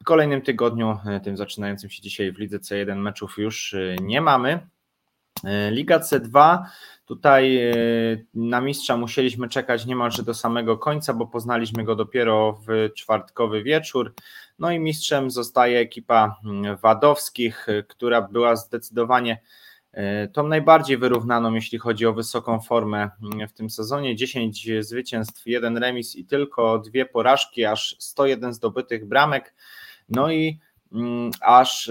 W 0.00 0.04
kolejnym 0.04 0.42
tygodniu, 0.42 0.98
e, 1.06 1.20
tym 1.20 1.36
zaczynającym 1.36 1.90
się 1.90 2.02
dzisiaj 2.02 2.32
w 2.32 2.38
lidze 2.38 2.58
C1 2.58 2.96
meczów 2.96 3.38
już 3.38 3.74
e, 3.74 3.96
nie 4.02 4.20
mamy. 4.20 4.66
E, 5.44 5.70
Liga 5.70 5.98
C2, 5.98 6.58
tutaj 7.04 7.60
na 8.34 8.60
mistrza 8.60 8.96
musieliśmy 8.96 9.48
czekać 9.48 9.86
niemalże 9.86 10.22
do 10.22 10.34
samego 10.34 10.78
końca, 10.78 11.14
bo 11.14 11.26
poznaliśmy 11.26 11.84
go 11.84 11.96
dopiero 11.96 12.60
w 12.66 12.90
czwartkowy 12.94 13.62
wieczór. 13.62 14.14
No 14.58 14.70
i 14.70 14.78
mistrzem 14.78 15.30
zostaje 15.30 15.78
ekipa 15.78 16.36
mm, 16.44 16.76
Wadowskich, 16.76 17.66
która 17.88 18.22
była 18.22 18.56
zdecydowanie 18.56 19.40
E, 19.92 20.28
tą 20.28 20.48
najbardziej 20.48 20.98
wyrównaną, 20.98 21.54
jeśli 21.54 21.78
chodzi 21.78 22.06
o 22.06 22.12
wysoką 22.12 22.60
formę 22.60 23.10
mm, 23.22 23.48
w 23.48 23.52
tym 23.52 23.70
sezonie. 23.70 24.16
10 24.16 24.68
zwycięstw, 24.80 25.46
jeden 25.46 25.76
remis 25.76 26.16
i 26.16 26.24
tylko 26.24 26.78
dwie 26.78 27.06
porażki, 27.06 27.64
aż 27.64 27.96
101 27.98 28.54
zdobytych 28.54 29.06
bramek. 29.06 29.54
No 30.08 30.32
i 30.32 30.58
mm, 30.92 31.30
aż 31.40 31.90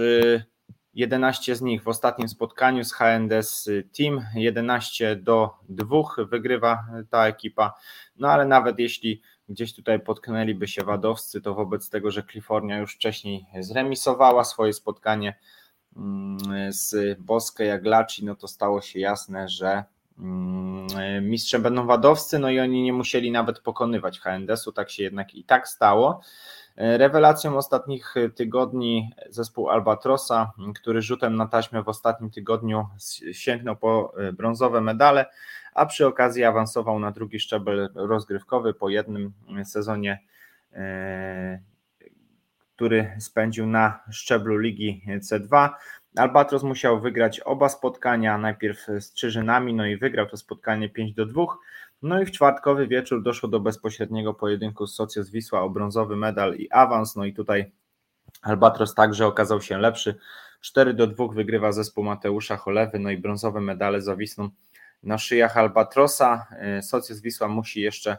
11 1.00 1.51
y, 1.51 1.56
z 1.56 1.62
nich 1.62 1.84
w 1.84 1.88
ostatnim 1.88 2.29
spotkaniu 2.29 2.84
z 2.84 2.94
HNDS 2.94 3.70
Team, 3.98 4.25
11 4.36 5.15
do 5.15 5.50
2 5.70 5.98
wygrywa 6.18 6.86
ta 7.10 7.27
ekipa. 7.27 7.74
No 8.18 8.27
ale 8.27 8.46
nawet 8.46 8.79
jeśli 8.79 9.22
gdzieś 9.50 9.75
tutaj 9.75 10.00
potknęliby 10.00 10.68
się 10.68 10.84
wadowscy, 10.84 11.41
to 11.41 11.53
wobec 11.53 11.89
tego, 11.89 12.12
że 12.12 12.24
Kalifornia 12.24 12.77
już 12.77 12.96
wcześniej 12.96 13.46
zremisowała 13.60 14.44
swoje 14.44 14.74
spotkanie 14.74 15.36
Mm, 15.96 16.74
z 16.74 17.20
Boskiej 17.20 17.68
Jaglaci, 17.68 18.25
no 18.25 18.36
to 18.36 18.48
stało 18.48 18.82
się 18.82 19.00
jasne, 19.00 19.50
że 19.50 19.84
mm, 20.20 21.29
mistrzem 21.29 21.62
będą 21.62 21.86
wadowscy, 21.86 22.39
no 22.39 22.50
i 22.50 22.60
oni 22.60 22.84
nie 22.84 22.94
musieli 22.94 23.32
nawet 23.32 23.60
pokonywać 23.60 24.20
HNDS-u, 24.20 24.72
tak 24.72 24.89
się 24.89 25.03
jednak 25.03 25.36
i 25.36 25.44
tak 25.44 25.68
stało. 25.68 26.22
Rewelacją 26.79 27.57
ostatnich 27.57 28.15
tygodni 28.36 29.12
zespół 29.29 29.69
Albatrosa, 29.69 30.51
który 30.75 31.01
rzutem 31.01 31.36
na 31.36 31.48
taśmę 31.48 31.83
w 31.83 31.89
ostatnim 31.89 32.31
tygodniu 32.31 32.88
sięgnął 33.31 33.75
po 33.75 34.13
brązowe 34.33 34.81
medale, 34.81 35.25
a 35.74 35.86
przy 35.86 36.07
okazji 36.07 36.43
awansował 36.43 37.00
na 37.00 37.12
drugi 37.12 37.39
szczebel 37.39 37.89
rozgrywkowy 37.95 38.74
po 38.74 38.89
jednym 38.89 39.33
sezonie 39.65 40.19
e, 40.74 41.59
który 42.79 43.15
spędził 43.19 43.67
na 43.67 44.00
szczeblu 44.12 44.57
Ligi 44.57 45.03
C2. 45.07 45.69
Albatros 46.15 46.63
musiał 46.63 47.00
wygrać 47.00 47.39
oba 47.39 47.69
spotkania, 47.69 48.38
najpierw 48.38 48.86
z 49.00 49.13
Czyżynami, 49.13 49.74
no 49.74 49.86
i 49.86 49.98
wygrał 49.98 50.25
to 50.25 50.38
spotkanie 50.38 50.89
5 50.89 51.13
do 51.13 51.25
2. 51.25 51.45
No 52.01 52.22
i 52.22 52.25
w 52.25 52.32
czwartkowy 52.32 52.88
wieczór 52.88 53.24
doszło 53.24 53.50
do 53.50 53.60
bezpośredniego 53.60 54.34
pojedynku 54.34 54.88
z 54.88 55.29
Wisła 55.32 55.62
o 55.62 55.70
brązowy 55.70 56.15
medal 56.15 56.56
i 56.56 56.72
awans. 56.72 57.15
No 57.15 57.25
i 57.25 57.34
tutaj 57.34 57.72
Albatros 58.41 58.96
także 58.96 59.27
okazał 59.27 59.62
się 59.62 59.77
lepszy. 59.77 60.15
4 60.62 60.94
do 60.94 61.08
2 61.08 61.27
wygrywa 61.27 61.72
zespół 61.72 62.03
Mateusza 62.03 62.58
Cholewy, 62.58 63.00
no 63.00 63.12
i 63.12 63.18
brązowe 63.18 63.62
medale 63.62 64.01
zawisną 64.01 64.50
na 65.03 65.18
szyjach 65.18 65.58
Albatrosa. 65.58 66.48
Socios 66.82 67.22
Wisła 67.22 67.48
musi 67.48 67.82
jeszcze 67.82 68.18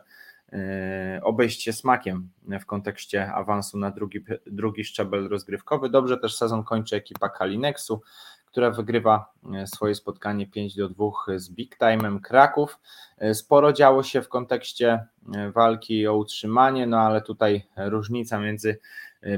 E, 0.53 1.21
obejść 1.23 1.63
się 1.63 1.73
smakiem 1.73 2.31
w 2.61 2.67
kontekście 2.67 3.33
awansu 3.33 3.79
na 3.79 3.91
drugi, 3.91 4.25
drugi 4.47 4.85
szczebel 4.85 5.29
rozgrywkowy. 5.29 5.91
Dobrze 5.91 6.19
też 6.19 6.37
sezon 6.37 6.65
kończy 6.65 6.97
ekipa 6.97 7.29
Kalinexu, 7.29 8.03
która 8.51 8.71
wygrywa 8.71 9.33
e, 9.55 9.67
swoje 9.67 9.95
spotkanie 9.95 10.47
5 10.47 10.77
do 10.77 10.89
2 10.89 11.11
z 11.37 11.51
Big 11.51 11.79
Time'em 11.79 12.21
Kraków. 12.21 12.79
E, 13.19 13.35
sporo 13.35 13.73
działo 13.73 14.03
się 14.03 14.23
w 14.23 14.29
kontekście 14.29 15.07
walki 15.55 16.07
o 16.07 16.17
utrzymanie, 16.17 16.87
no 16.87 17.01
ale 17.01 17.23
tutaj 17.23 17.67
różnica 17.77 18.39
między 18.39 18.79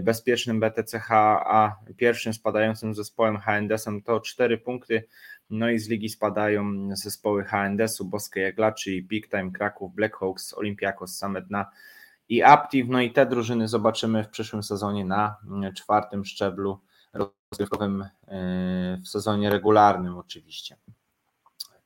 bezpiecznym 0.00 0.61
BTCH 0.61 1.11
a 1.11 1.76
pierwszym 1.97 2.35
spadającym 2.35 2.95
zespołem 2.95 3.38
HNDS-em 3.38 4.02
to 4.02 4.21
4 4.21 4.59
punkty 4.59 5.04
no 5.52 5.71
i 5.71 5.78
z 5.78 5.88
ligi 5.88 6.09
spadają 6.09 6.88
zespoły 6.97 7.45
HNDS-u, 7.45 8.04
Boskie 8.04 8.40
Jaglaczy, 8.40 9.02
Big 9.02 9.31
Time, 9.31 9.50
Kraków, 9.50 9.95
Blackhawks, 9.95 10.54
Olympiakos, 10.54 11.16
Samedna 11.16 11.71
i 12.28 12.42
Aptiv. 12.42 12.88
No 12.88 13.00
i 13.00 13.12
te 13.12 13.26
drużyny 13.26 13.69
zobaczymy 13.69 14.25
w 14.25 14.28
przyszłym 14.28 14.62
sezonie 14.62 15.04
na 15.04 15.37
czwartym 15.76 16.25
szczeblu 16.25 16.81
rozgrywkowym 17.53 18.03
e, 18.03 18.99
w 19.05 19.09
sezonie 19.09 19.51
regularnym 19.51 20.19
oczywiście. 20.19 20.77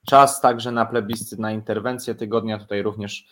Czas 0.07 0.41
także 0.41 0.73
na 0.73 0.87
plebiscyt, 0.87 1.39
na 1.39 1.53
interwencję 1.53 2.15
tygodnia. 2.15 2.59
Tutaj 2.59 2.83
również 2.83 3.27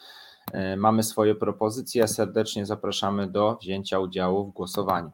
e, 0.53 0.77
mamy 0.77 1.03
swoje 1.03 1.35
propozycje. 1.35 2.09
Serdecznie 2.09 2.67
zapraszamy 2.67 3.27
do 3.27 3.59
wzięcia 3.63 3.99
udziału 3.99 4.51
w 4.51 4.53
głosowaniu. 4.53 5.11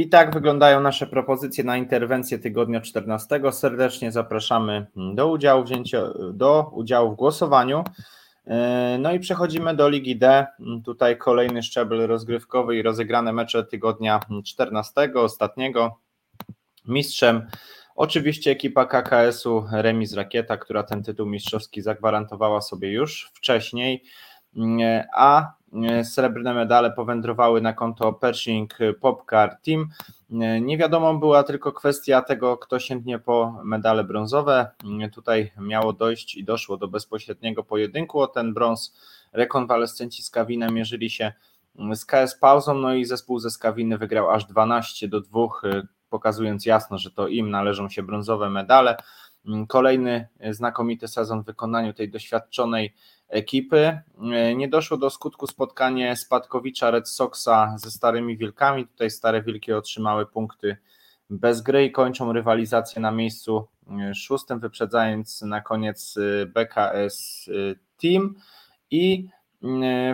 I 0.00 0.08
tak 0.08 0.34
wyglądają 0.34 0.80
nasze 0.80 1.06
propozycje 1.06 1.64
na 1.64 1.76
interwencję 1.76 2.38
tygodnia 2.38 2.80
14. 2.80 3.40
Serdecznie 3.52 4.12
zapraszamy 4.12 4.86
do 5.14 5.28
udziału, 5.28 5.64
do 6.32 6.70
udziału 6.72 7.12
w 7.12 7.16
głosowaniu. 7.16 7.84
No 8.98 9.12
i 9.12 9.20
przechodzimy 9.20 9.76
do 9.76 9.88
Ligi 9.88 10.16
D. 10.16 10.46
Tutaj 10.84 11.18
kolejny 11.18 11.62
szczebel 11.62 12.06
rozgrywkowy 12.06 12.76
i 12.76 12.82
rozegrane 12.82 13.32
mecze 13.32 13.64
tygodnia 13.64 14.20
14, 14.44 15.12
ostatniego. 15.14 15.98
Mistrzem 16.88 17.46
oczywiście 17.94 18.50
ekipa 18.50 18.86
KKS-u 18.86 19.64
Remis 19.72 20.14
Rakieta, 20.14 20.56
która 20.56 20.82
ten 20.82 21.02
tytuł 21.02 21.26
mistrzowski 21.26 21.82
zagwarantowała 21.82 22.60
sobie 22.60 22.92
już 22.92 23.30
wcześniej, 23.34 24.04
a 25.16 25.52
srebrne 26.02 26.54
medale 26.54 26.90
powędrowały 26.90 27.60
na 27.60 27.72
konto 27.72 28.12
Pershing 28.12 28.78
Popcar 29.00 29.56
Team. 29.60 29.88
Nie 30.60 30.78
wiadomą 30.78 31.20
była 31.20 31.42
tylko 31.42 31.72
kwestia 31.72 32.22
tego, 32.22 32.56
kto 32.56 32.78
sięgnie 32.78 33.18
po 33.18 33.60
medale 33.64 34.04
brązowe. 34.04 34.70
Tutaj 35.12 35.52
miało 35.58 35.92
dojść 35.92 36.34
i 36.34 36.44
doszło 36.44 36.76
do 36.76 36.88
bezpośredniego 36.88 37.64
pojedynku 37.64 38.20
o 38.20 38.26
ten 38.26 38.54
brąz. 38.54 38.96
Rekonwalescenci 39.32 40.22
z 40.22 40.30
Kawinem 40.30 40.74
mierzyli 40.74 41.10
się 41.10 41.32
z 41.94 42.04
KS 42.04 42.34
Pauzą, 42.34 42.74
no 42.74 42.94
i 42.94 43.04
zespół 43.04 43.38
ze 43.38 43.50
Skawiny 43.50 43.98
wygrał 43.98 44.30
aż 44.30 44.44
12 44.44 45.08
do 45.08 45.20
2, 45.20 45.40
pokazując 46.10 46.66
jasno, 46.66 46.98
że 46.98 47.10
to 47.10 47.28
im 47.28 47.50
należą 47.50 47.88
się 47.88 48.02
brązowe 48.02 48.50
medale. 48.50 48.96
Kolejny 49.68 50.28
znakomity 50.50 51.08
sezon 51.08 51.42
w 51.42 51.46
wykonaniu 51.46 51.92
tej 51.92 52.10
doświadczonej 52.10 52.94
ekipy. 53.28 54.00
Nie 54.56 54.68
doszło 54.68 54.96
do 54.96 55.10
skutku 55.10 55.46
spotkanie 55.46 56.16
Spadkowicza 56.16 56.90
Red 56.90 57.08
Soxa 57.08 57.74
ze 57.76 57.90
Starymi 57.90 58.36
Wilkami. 58.36 58.86
Tutaj 58.86 59.10
Stare 59.10 59.42
Wilki 59.42 59.72
otrzymały 59.72 60.26
punkty 60.26 60.76
bez 61.30 61.62
gry 61.62 61.84
i 61.84 61.92
kończą 61.92 62.32
rywalizację 62.32 63.02
na 63.02 63.10
miejscu 63.10 63.68
szóstym, 64.14 64.60
wyprzedzając 64.60 65.42
na 65.42 65.60
koniec 65.60 66.18
BKS 66.46 67.50
Team 68.02 68.34
i 68.90 69.28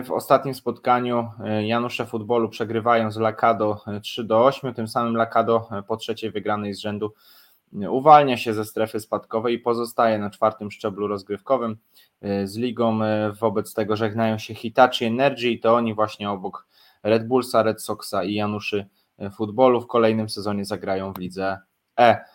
w 0.05 0.11
ostatnim 0.11 0.53
spotkaniu 0.53 1.29
Janusze 1.65 2.05
Futbolu 2.05 2.49
przegrywają 2.49 3.11
z 3.11 3.17
Lakado 3.17 3.81
3 4.01 4.23
do 4.23 4.45
8, 4.45 4.73
tym 4.73 4.87
samym 4.87 5.15
Lakado 5.15 5.69
po 5.87 5.97
trzeciej 5.97 6.31
wygranej 6.31 6.73
z 6.73 6.79
rzędu 6.79 7.13
uwalnia 7.73 8.37
się 8.37 8.53
ze 8.53 8.65
strefy 8.65 8.99
spadkowej 8.99 9.55
i 9.55 9.59
pozostaje 9.59 10.19
na 10.19 10.29
czwartym 10.29 10.71
szczeblu 10.71 11.07
rozgrywkowym 11.07 11.77
z 12.43 12.57
ligą. 12.57 12.99
Wobec 13.39 13.73
tego 13.73 13.95
żegnają 13.95 14.37
się 14.37 14.53
Hitachi 14.53 15.05
Energy 15.05 15.49
i 15.49 15.59
to 15.59 15.75
oni 15.75 15.93
właśnie 15.93 16.29
obok 16.29 16.67
Red 17.03 17.27
Bullsa, 17.27 17.63
Red 17.63 17.81
Soxa 17.81 18.23
i 18.23 18.33
Januszy 18.33 18.85
Futbolu 19.33 19.81
w 19.81 19.87
kolejnym 19.87 20.29
sezonie 20.29 20.65
zagrają 20.65 21.13
w 21.13 21.17
lidze 21.17 21.59
E. 21.99 22.25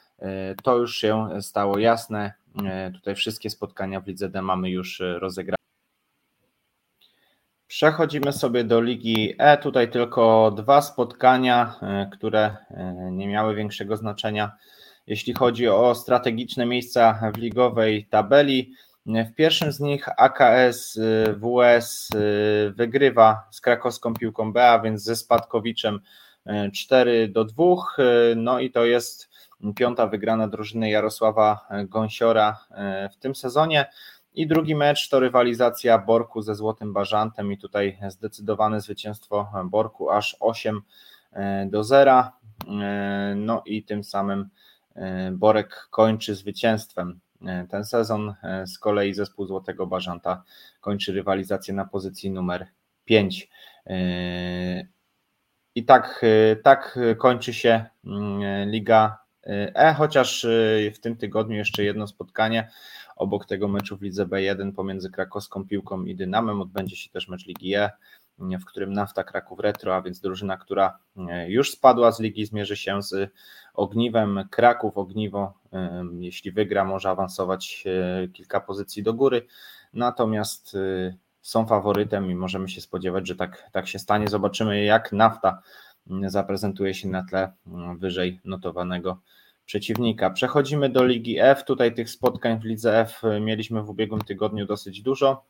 To 0.63 0.77
już 0.77 0.97
się 0.97 1.29
stało 1.41 1.79
jasne. 1.79 2.33
Tutaj 2.95 3.15
wszystkie 3.15 3.51
spotkania 3.51 4.01
w 4.01 4.07
lidze 4.07 4.29
D 4.29 4.43
mamy 4.43 4.71
już 4.71 5.03
rozegrane. 5.19 5.57
Przechodzimy 7.67 8.33
sobie 8.33 8.65
do 8.65 8.81
Ligi 8.81 9.35
E. 9.39 9.59
Tutaj 9.59 9.91
tylko 9.91 10.51
dwa 10.51 10.83
spotkania, 10.83 11.75
które 12.13 12.57
nie 13.11 13.29
miały 13.29 13.55
większego 13.55 13.97
znaczenia 13.97 14.53
jeśli 15.13 15.35
chodzi 15.35 15.69
o 15.69 15.95
strategiczne 15.95 16.67
miejsca 16.67 17.33
w 17.35 17.39
ligowej 17.39 18.07
tabeli. 18.11 18.73
W 19.07 19.35
pierwszym 19.35 19.73
z 19.73 19.81
nich 19.81 20.09
AKS 20.17 21.01
WS 21.37 22.11
wygrywa 22.75 23.49
z 23.51 23.61
krakowską 23.61 24.15
piłką 24.15 24.53
B, 24.53 24.71
a 24.71 24.79
więc 24.79 25.03
ze 25.03 25.17
Spadkowiczem 25.17 26.01
4 26.75 27.29
do 27.29 27.45
2. 27.45 27.65
No 28.37 28.61
i 28.61 28.71
to 28.71 28.85
jest 28.85 29.31
piąta 29.77 30.07
wygrana 30.07 30.49
drużyny 30.49 30.91
Jarosława 30.91 31.67
Gąsiora 31.85 32.65
w 33.13 33.17
tym 33.17 33.35
sezonie. 33.35 33.87
I 34.35 34.47
drugi 34.47 34.75
mecz 34.75 35.09
to 35.09 35.21
rywalizacja 35.21 35.99
Borku 35.99 36.43
ze 36.43 36.55
Złotym 36.55 36.93
Bażantem 36.93 37.53
i 37.53 37.59
tutaj 37.59 37.99
zdecydowane 38.09 38.81
zwycięstwo 38.81 39.53
Borku 39.65 40.11
aż 40.11 40.37
8 40.41 40.81
do 41.67 41.85
0. 41.85 42.25
No 43.37 43.63
i 43.67 43.85
tym 43.85 44.05
samym 44.05 44.49
Borek 45.33 45.89
kończy 45.91 46.35
zwycięstwem 46.35 47.21
e, 47.47 47.67
ten 47.71 47.85
sezon. 47.85 48.35
E, 48.43 48.67
z 48.67 48.79
kolei 48.79 49.15
zespół 49.15 49.47
Złotego 49.47 49.87
Bażanta 49.87 50.43
kończy 50.81 51.13
rywalizację 51.13 51.75
na 51.75 51.85
pozycji 51.85 52.31
numer 52.31 52.67
5. 53.05 53.49
I 55.75 55.85
tak, 55.85 56.25
tak 56.63 56.99
kończy 57.19 57.55
się 57.55 57.85
mm, 58.05 58.71
Liga 58.71 59.23
E, 59.47 59.95
chociaż 59.95 60.47
w 60.95 60.99
tym 61.01 61.17
tygodniu 61.17 61.57
jeszcze 61.57 61.85
jedno 61.85 62.07
spotkanie 62.07 62.69
obok 63.17 63.47
tego 63.47 63.69
meczu 63.69 63.97
w 63.97 64.03
Lidze 64.03 64.27
B1 64.27 64.73
pomiędzy 64.73 65.11
krakowską 65.11 65.67
piłką 65.67 66.05
i 66.05 66.15
Dynamem 66.15 66.61
odbędzie 66.61 66.97
się 66.97 67.11
też 67.11 67.29
mecz 67.29 67.47
Ligi 67.47 67.75
E, 67.75 67.91
w 68.39 68.65
którym 68.65 68.93
Nafta 68.93 69.25
Kraków 69.25 69.61
Retro, 69.61 69.97
a 69.97 70.03
więc 70.03 70.21
drużyna, 70.21 70.57
która 70.57 70.99
już 71.47 71.71
spadła 71.71 72.13
z 72.13 72.21
ligi, 72.21 72.47
zmierzy 72.47 72.77
się 72.77 73.03
z 73.03 73.31
Ogniwem 73.75 74.49
Kraków. 74.51 74.99
Ogniwo, 74.99 75.55
jeśli 76.19 76.53
wygra, 76.53 76.85
może 76.85 77.11
awansować 77.11 77.85
e, 77.87 78.29
kilka 78.29 78.61
pozycji 78.61 79.03
do 79.03 79.15
góry, 79.15 79.47
natomiast 79.93 80.75
e, 80.75 81.15
są 81.41 81.67
faworytem 81.67 82.31
i 82.31 82.35
możemy 82.35 82.69
się 82.69 82.81
spodziewać, 82.81 83.29
że 83.29 83.37
tak, 83.37 83.71
tak 83.73 83.89
się 83.89 83.99
stanie. 83.99 84.29
Zobaczymy, 84.29 84.85
jak 84.85 85.13
Nafta 85.13 85.63
zaprezentuje 86.27 86.95
się 86.95 87.09
na 87.09 87.25
tle 87.25 87.53
wyżej 87.99 88.41
notowanego 88.45 89.21
przeciwnika. 89.65 90.31
Przechodzimy 90.31 90.89
do 90.89 91.05
Ligi 91.05 91.39
F. 91.41 91.65
Tutaj 91.65 91.95
tych 91.95 92.11
spotkań 92.11 92.61
w 92.61 92.65
Lidze 92.65 93.01
F 93.01 93.23
mieliśmy 93.41 93.83
w 93.83 93.91
ubiegłym 93.91 94.21
tygodniu 94.21 94.67
dosyć 94.67 95.03
dużo. 95.03 95.45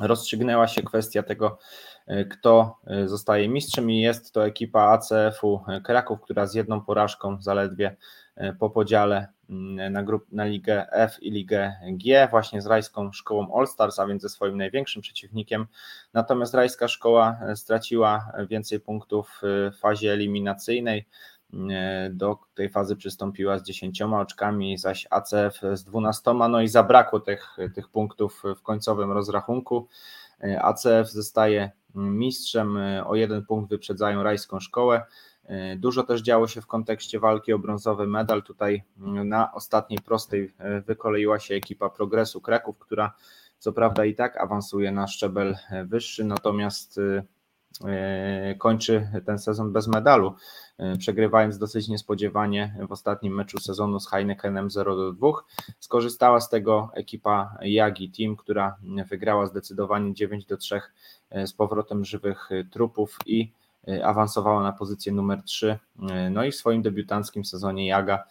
Rozstrzygnęła 0.00 0.68
się 0.68 0.82
kwestia 0.82 1.22
tego, 1.22 1.58
E, 2.06 2.24
kto 2.24 2.78
e, 2.86 3.08
zostaje 3.08 3.48
mistrzem 3.48 3.90
i 3.90 4.00
jest 4.00 4.32
to 4.32 4.46
ekipa 4.46 4.80
ACF-u 4.80 5.60
Kraków, 5.84 6.20
która 6.20 6.46
z 6.46 6.54
jedną 6.54 6.80
porażką 6.80 7.36
zaledwie 7.40 7.96
e, 8.36 8.52
po 8.52 8.70
podziale 8.70 9.28
mm, 9.50 9.92
na, 9.92 10.02
grup, 10.02 10.26
na 10.32 10.44
Ligę 10.44 10.92
F 10.92 11.22
i 11.22 11.30
Ligę 11.30 11.72
G, 11.82 12.28
właśnie 12.30 12.62
z 12.62 12.66
Rajską 12.66 13.12
Szkołą 13.12 13.58
All 13.58 13.66
Stars, 13.66 13.98
a 13.98 14.06
więc 14.06 14.22
ze 14.22 14.28
swoim 14.28 14.56
największym 14.56 15.02
przeciwnikiem. 15.02 15.66
Natomiast 16.12 16.54
Rajska 16.54 16.88
Szkoła 16.88 17.38
straciła 17.54 18.32
więcej 18.48 18.80
punktów 18.80 19.40
w 19.42 19.78
fazie 19.78 20.12
eliminacyjnej. 20.12 21.06
Do 22.10 22.38
tej 22.54 22.68
fazy 22.68 22.96
przystąpiła 22.96 23.58
z 23.58 23.62
10 23.62 24.02
oczkami, 24.02 24.78
zaś 24.78 25.06
ACF 25.10 25.60
z 25.74 25.84
12, 25.84 26.34
no 26.34 26.60
i 26.60 26.68
zabrakło 26.68 27.20
tych, 27.20 27.56
tych 27.74 27.88
punktów 27.88 28.42
w 28.56 28.62
końcowym 28.62 29.12
rozrachunku. 29.12 29.88
ACF 30.60 31.10
zostaje 31.10 31.70
mistrzem, 31.94 32.76
e, 32.76 33.06
o 33.06 33.14
jeden 33.14 33.46
punkt 33.46 33.70
wyprzedzają 33.70 34.22
rajską 34.22 34.60
szkołę. 34.60 35.02
E, 35.44 35.76
dużo 35.76 36.02
też 36.02 36.22
działo 36.22 36.48
się 36.48 36.60
w 36.60 36.66
kontekście 36.66 37.20
walki 37.20 37.52
o 37.52 37.58
brązowy 37.58 38.06
medal. 38.06 38.42
Tutaj 38.42 38.82
mm, 38.98 39.28
na 39.28 39.52
ostatniej 39.52 39.98
prostej 39.98 40.54
e, 40.58 40.80
wykoleiła 40.80 41.38
się 41.38 41.54
ekipa 41.54 41.88
Progresu 41.88 42.40
Kraków, 42.40 42.78
która 42.78 43.14
co 43.58 43.72
prawda 43.72 44.04
i 44.04 44.14
tak 44.14 44.36
awansuje 44.36 44.92
na 44.92 45.06
szczebel 45.06 45.56
wyższy, 45.84 46.24
natomiast 46.24 47.00
kończy 48.58 49.08
ten 49.26 49.38
sezon 49.38 49.72
bez 49.72 49.88
medalu, 49.88 50.34
przegrywając 50.98 51.58
dosyć 51.58 51.88
niespodziewanie 51.88 52.76
w 52.88 52.92
ostatnim 52.92 53.34
meczu 53.34 53.58
sezonu 53.60 54.00
z 54.00 54.10
Heinekenem 54.10 54.70
0 54.70 54.96
do 54.96 55.12
2. 55.12 55.28
Skorzystała 55.80 56.40
z 56.40 56.48
tego 56.48 56.90
ekipa 56.94 57.58
Jagi 57.62 58.10
Team, 58.10 58.36
która 58.36 58.76
wygrała 59.10 59.46
zdecydowanie 59.46 60.14
9 60.14 60.44
do 60.44 60.56
3 60.56 60.80
z 61.46 61.52
powrotem 61.52 62.04
żywych 62.04 62.48
trupów 62.70 63.18
i 63.26 63.52
awansowała 64.04 64.62
na 64.62 64.72
pozycję 64.72 65.12
numer 65.12 65.42
3. 65.42 65.78
No 66.30 66.44
i 66.44 66.50
w 66.50 66.56
swoim 66.56 66.82
debiutanckim 66.82 67.44
sezonie 67.44 67.86
Jaga 67.86 68.24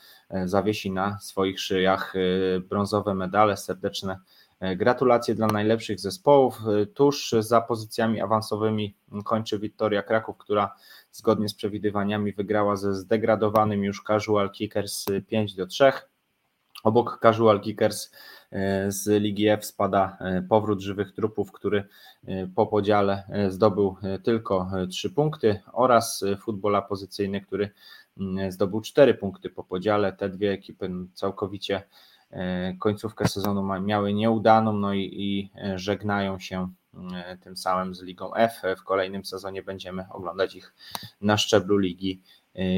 zawiesi 0.46 0.92
na 0.92 1.20
swoich 1.20 1.60
szyjach 1.60 2.14
brązowe 2.70 3.16
medale. 3.16 3.58
Serdeczne 3.58 4.20
gratulacje 4.76 5.36
dla 5.36 5.48
najlepszych 5.48 6.00
zespołów. 6.00 6.62
Tuż 6.94 7.36
za 7.40 7.62
pozycjami 7.62 8.22
awansowymi 8.22 8.96
kończy 9.26 9.60
Wiktoria 9.60 10.04
Kraków, 10.04 10.38
która 10.38 10.76
zgodnie 11.12 11.50
z 11.50 11.54
przewidywaniami 11.54 12.34
wygrała 12.34 12.76
ze 12.76 12.96
zdegradowanym 12.96 13.84
już 13.84 14.04
Casual 14.04 14.52
Kickers 14.52 15.06
5 15.28 15.56
do 15.56 15.68
3. 15.68 15.92
Obok 16.84 17.20
Casual 17.22 17.62
Kickers 17.62 18.12
e, 18.52 18.92
z 18.92 19.22
Ligi 19.22 19.48
F 19.48 19.66
spada 19.66 20.18
e, 20.20 20.42
powrót 20.42 20.82
żywych 20.82 21.14
trupów, 21.14 21.52
który 21.52 21.84
e, 22.28 22.48
po 22.48 22.68
podziale 22.68 23.24
zdobył 23.50 23.96
tylko 24.24 24.72
3 24.90 25.10
punkty 25.10 25.60
oraz 25.74 26.24
futbola 26.42 26.82
pozycyjny, 26.82 27.42
który 27.42 27.70
zdobył 28.50 28.82
4 28.82 29.14
punkty 29.14 29.50
po 29.50 29.64
podziale. 29.64 30.14
Te 30.14 30.30
dwie 30.30 30.52
ekipy 30.52 30.90
całkowicie 31.14 31.84
końcówkę 32.80 33.28
sezonu 33.28 33.82
miały 33.82 34.14
nieudaną, 34.14 34.74
no 34.74 34.94
i, 34.94 35.00
i 35.14 35.52
żegnają 35.76 36.40
się 36.40 36.70
tym 37.42 37.58
samym 37.58 37.96
z 37.96 38.02
Ligą 38.02 38.34
F. 38.34 38.62
W 38.78 38.84
kolejnym 38.84 39.26
sezonie 39.26 39.64
będziemy 39.64 40.06
oglądać 40.12 40.56
ich 40.56 40.74
na 41.22 41.38
szczeblu 41.38 41.78
Ligi 41.78 42.22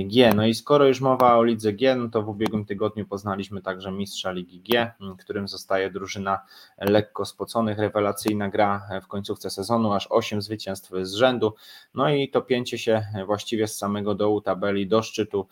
G. 0.05 0.33
No 0.35 0.45
i 0.45 0.53
skoro 0.53 0.87
już 0.87 1.01
mowa 1.01 1.37
o 1.37 1.43
lidze 1.43 1.73
G, 1.73 1.95
no 1.95 2.09
to 2.09 2.21
w 2.21 2.29
ubiegłym 2.29 2.65
tygodniu 2.65 3.05
poznaliśmy 3.05 3.61
także 3.61 3.91
mistrza 3.91 4.31
Ligi 4.31 4.61
G, 4.61 4.91
którym 5.19 5.47
zostaje 5.47 5.91
drużyna 5.91 6.39
lekko 6.77 7.25
spoconych. 7.25 7.79
Rewelacyjna 7.79 8.49
gra 8.49 8.87
w 9.03 9.07
końcówce 9.07 9.49
sezonu, 9.49 9.93
aż 9.93 10.07
8 10.09 10.41
zwycięstw 10.41 10.91
z 11.01 11.13
rzędu. 11.13 11.53
No 11.93 12.09
i 12.09 12.29
to 12.29 12.41
pięcie 12.41 12.77
się 12.77 13.05
właściwie 13.25 13.67
z 13.67 13.77
samego 13.77 14.15
dołu 14.15 14.41
tabeli 14.41 14.87
do 14.87 15.01
szczytu 15.01 15.47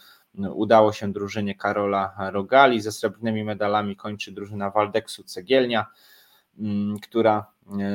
udało 0.53 0.91
się 0.91 1.12
drużynie 1.12 1.55
Karola 1.55 2.15
Rogali. 2.31 2.81
Ze 2.81 2.91
srebrnymi 2.91 3.43
medalami 3.43 3.95
kończy 3.95 4.31
drużyna 4.31 4.69
Waldeksu 4.69 5.23
Cegielnia, 5.23 5.86
która 7.01 7.45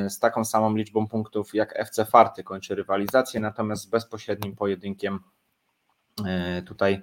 z 0.09 0.19
taką 0.19 0.45
samą 0.45 0.77
liczbą 0.77 1.07
punktów 1.07 1.55
jak 1.55 1.81
FC 1.81 2.05
Farty 2.05 2.45
kończy 2.45 2.75
rywalizację, 2.75 3.41
natomiast 3.41 3.83
z 3.83 3.87
bezpośrednim 3.87 4.57
pojedynkiem 4.57 5.21
E, 5.21 5.38
tutaj 6.67 7.03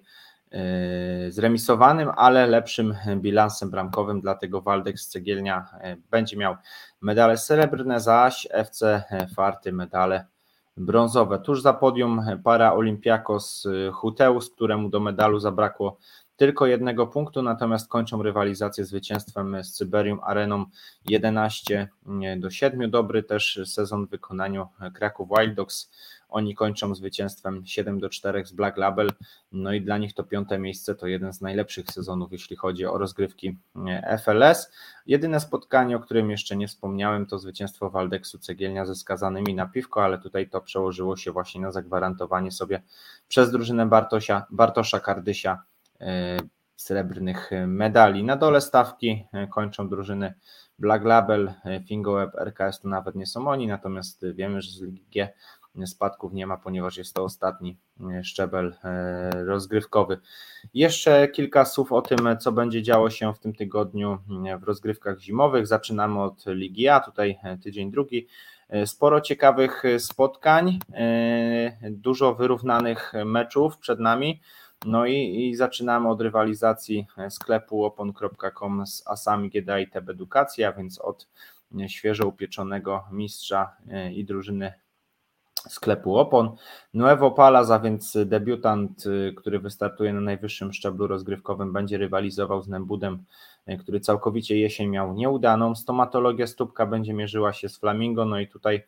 e, 0.51 1.31
zremisowanym, 1.31 2.09
ale 2.15 2.47
lepszym 2.47 2.95
bilansem 3.15 3.69
bramkowym, 3.71 4.21
dlatego 4.21 4.61
Waldek 4.61 4.99
z 4.99 5.07
Cegielnia 5.07 5.67
e, 5.81 5.95
będzie 6.11 6.37
miał 6.37 6.55
medale 7.01 7.37
srebrne, 7.37 7.99
zaś 7.99 8.47
FC 8.51 9.03
Farty 9.35 9.71
medale 9.71 10.25
brązowe. 10.77 11.39
Tuż 11.39 11.61
za 11.61 11.73
podium 11.73 12.21
para 12.43 12.73
Olympiakos 12.73 13.67
Huteus, 13.93 14.49
któremu 14.49 14.89
do 14.89 14.99
medalu 14.99 15.39
zabrakło 15.39 15.97
tylko 16.37 16.65
jednego 16.65 17.07
punktu, 17.07 17.41
natomiast 17.41 17.89
kończą 17.89 18.23
rywalizację 18.23 18.85
zwycięstwem 18.85 19.63
z 19.63 19.73
Cyberium 19.73 20.19
Areną 20.23 20.65
11 21.05 21.87
do 22.37 22.49
7. 22.49 22.91
Dobry 22.91 23.23
też 23.23 23.59
sezon 23.65 24.07
w 24.07 24.09
wykonaniu 24.09 24.67
Kraków 24.93 25.29
Wild 25.29 25.53
Dogs 25.53 25.91
oni 26.29 26.55
kończą 26.55 26.95
zwycięstwem 26.95 27.65
7 27.65 27.99
do 27.99 28.09
4 28.09 28.45
z 28.45 28.51
Black 28.51 28.77
Label. 28.77 29.09
No 29.51 29.73
i 29.73 29.81
dla 29.81 29.97
nich 29.97 30.13
to 30.13 30.23
piąte 30.23 30.59
miejsce 30.59 30.95
to 30.95 31.07
jeden 31.07 31.33
z 31.33 31.41
najlepszych 31.41 31.87
sezonów, 31.87 32.31
jeśli 32.31 32.55
chodzi 32.55 32.85
o 32.85 32.97
rozgrywki 32.97 33.57
e, 33.87 34.17
FLS. 34.17 34.71
Jedyne 35.05 35.39
spotkanie, 35.39 35.95
o 35.95 35.99
którym 35.99 36.31
jeszcze 36.31 36.55
nie 36.55 36.67
wspomniałem, 36.67 37.25
to 37.25 37.39
zwycięstwo 37.39 37.89
Waldeksu 37.89 38.39
Cegielnia 38.39 38.85
ze 38.85 38.95
skazanymi 38.95 39.55
na 39.55 39.65
piwko, 39.65 40.03
ale 40.03 40.17
tutaj 40.17 40.49
to 40.49 40.61
przełożyło 40.61 41.17
się 41.17 41.31
właśnie 41.31 41.61
na 41.61 41.71
zagwarantowanie 41.71 42.51
sobie 42.51 42.81
przez 43.27 43.51
drużynę 43.51 43.85
Bartosia, 43.85 44.45
Bartosza 44.49 44.99
Kardysia 44.99 45.63
e, 46.01 46.37
srebrnych 46.75 47.51
medali. 47.67 48.23
Na 48.23 48.35
dole 48.35 48.61
stawki 48.61 49.25
e, 49.33 49.47
kończą 49.47 49.89
drużyny 49.89 50.33
Black 50.79 51.05
Label, 51.05 51.53
Fingoweb, 51.87 52.35
RKS 52.35 52.79
to 52.79 52.87
nawet 52.87 53.15
nie 53.15 53.25
są 53.25 53.47
oni, 53.47 53.67
natomiast 53.67 54.25
wiemy, 54.33 54.61
że 54.61 54.71
z 54.71 54.81
Ligi 54.81 55.05
spadków 55.85 56.33
nie 56.33 56.47
ma, 56.47 56.57
ponieważ 56.57 56.97
jest 56.97 57.13
to 57.13 57.23
ostatni 57.23 57.77
e, 58.11 58.23
szczebel 58.23 58.75
e, 58.83 59.45
rozgrywkowy. 59.45 60.19
Jeszcze 60.73 61.27
kilka 61.27 61.65
słów 61.65 61.91
o 61.91 62.01
tym, 62.01 62.37
co 62.39 62.51
będzie 62.51 62.83
działo 62.83 63.09
się 63.09 63.33
w 63.33 63.39
tym 63.39 63.53
tygodniu 63.53 64.17
e, 64.47 64.57
w 64.57 64.63
rozgrywkach 64.63 65.19
zimowych. 65.19 65.67
Zaczynamy 65.67 66.21
od 66.21 66.43
Ligi 66.47 66.87
A, 66.87 66.99
tutaj 66.99 67.37
tydzień 67.63 67.91
drugi. 67.91 68.27
Sporo 68.85 69.21
ciekawych 69.21 69.83
spotkań, 69.99 70.79
dużo 71.89 72.35
wyrównanych 72.35 73.13
meczów 73.25 73.77
przed 73.77 73.99
nami. 73.99 74.41
No 74.85 75.05
i, 75.05 75.47
i 75.49 75.55
zaczynamy 75.55 76.09
od 76.09 76.21
rywalizacji 76.21 77.07
sklepu 77.29 77.85
opon.com 77.85 78.87
z 78.87 79.07
Asami 79.07 79.49
GDA 79.49 79.79
i 79.79 79.87
TB 79.87 80.09
Edukacja, 80.09 80.73
więc 80.73 80.99
od 80.99 81.27
świeżo 81.87 82.27
upieczonego 82.27 83.03
mistrza 83.11 83.75
i 84.13 84.25
drużyny 84.25 84.73
sklepu 85.69 86.17
opon. 86.17 86.55
Nuevo 86.93 87.31
Palaz, 87.31 87.71
a 87.71 87.79
więc 87.79 88.17
debiutant, 88.25 89.05
y, 89.05 89.33
który 89.37 89.59
wystartuje 89.59 90.13
na 90.13 90.21
najwyższym 90.21 90.73
szczeblu 90.73 91.07
rozgrywkowym, 91.07 91.73
będzie 91.73 91.97
rywalizował 91.97 92.61
z 92.61 92.67
Nembudem, 92.67 93.23
y, 93.69 93.77
który 93.77 93.99
całkowicie 93.99 94.57
jesień 94.59 94.89
miał 94.89 95.13
nieudaną. 95.13 95.75
Stomatologia 95.75 96.47
stópka 96.47 96.85
będzie 96.85 97.13
mierzyła 97.13 97.53
się 97.53 97.69
z 97.69 97.79
Flamingo, 97.79 98.25
no 98.25 98.39
i 98.39 98.47
tutaj 98.47 98.83